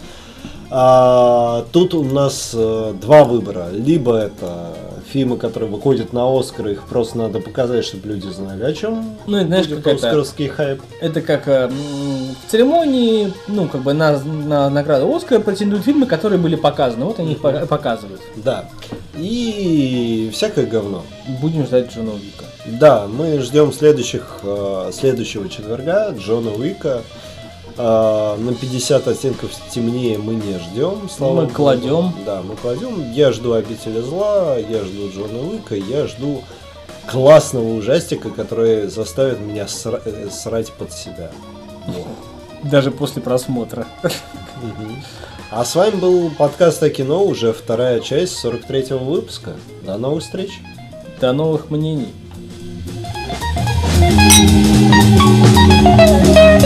А, 0.70 1.64
тут 1.72 1.94
у 1.94 2.04
нас 2.04 2.50
э, 2.52 2.94
два 3.00 3.24
выбора. 3.24 3.68
Либо 3.72 4.16
это 4.16 4.76
фильмы, 5.10 5.36
которые 5.36 5.70
выходят 5.70 6.12
на 6.12 6.38
Оскар, 6.38 6.68
их 6.68 6.82
просто 6.84 7.18
надо 7.18 7.40
показать, 7.40 7.84
чтобы 7.84 8.08
люди 8.08 8.26
знали, 8.28 8.62
о 8.64 8.72
чем 8.72 9.16
ну, 9.26 9.36
это, 9.36 9.46
знаешь, 9.46 9.68
будет 9.68 9.86
оскаровский 9.86 10.48
хайп. 10.48 10.80
Это 11.00 11.20
как 11.20 11.48
э, 11.48 11.68
в 11.68 12.50
церемонии, 12.50 13.32
ну, 13.48 13.68
как 13.68 13.82
бы 13.82 13.92
на, 13.92 14.18
на 14.20 14.70
награду 14.70 15.14
Оскара 15.14 15.40
претендуют 15.40 15.84
фильмы, 15.84 16.06
которые 16.06 16.38
были 16.38 16.56
показаны. 16.56 17.04
Вот 17.04 17.18
они 17.18 17.32
их 17.32 17.40
показывают. 17.40 18.20
Да. 18.36 18.68
И 19.16 20.30
всякое 20.32 20.66
говно. 20.66 21.04
Будем 21.40 21.66
ждать 21.66 21.92
Джона 21.94 22.12
Уика. 22.12 22.44
Да, 22.66 23.06
мы 23.06 23.40
ждем 23.40 23.72
следующих, 23.72 24.40
э, 24.42 24.90
следующего 24.92 25.48
четверга 25.48 26.14
Джона 26.16 26.50
Уика. 26.50 27.02
А, 27.82 28.36
на 28.36 28.52
50 28.54 29.08
оттенков 29.08 29.50
темнее 29.70 30.18
мы 30.18 30.34
не 30.34 30.58
ждем. 30.58 31.08
Слава 31.08 31.34
мы 31.34 31.42
Богу. 31.44 31.54
кладем. 31.54 32.12
Да, 32.26 32.42
мы 32.42 32.54
кладем. 32.56 33.10
Я 33.12 33.32
жду 33.32 33.54
обители 33.54 34.00
зла, 34.02 34.58
я 34.58 34.84
жду 34.84 35.08
Джона 35.10 35.40
Уика, 35.40 35.74
я 35.74 36.06
жду 36.06 36.42
классного 37.06 37.72
ужастика, 37.72 38.28
который 38.28 38.88
заставит 38.88 39.40
меня 39.40 39.64
сра- 39.64 40.02
э, 40.04 40.28
срать 40.30 40.70
под 40.72 40.92
себя. 40.92 41.30
Даже 42.62 42.90
после 42.90 43.22
просмотра. 43.22 43.86
А 45.50 45.64
с 45.64 45.74
вами 45.74 45.96
был 45.96 46.30
подкаст 46.30 46.82
о 46.82 46.90
кино, 46.90 47.24
уже 47.24 47.54
вторая 47.54 48.00
часть 48.00 48.44
43-го 48.44 49.02
выпуска. 49.02 49.54
До 49.86 49.96
новых 49.96 50.22
встреч. 50.22 50.60
До 51.18 51.32
новых 51.32 51.70
мнений. 51.70 52.12
Thank 55.82 56.26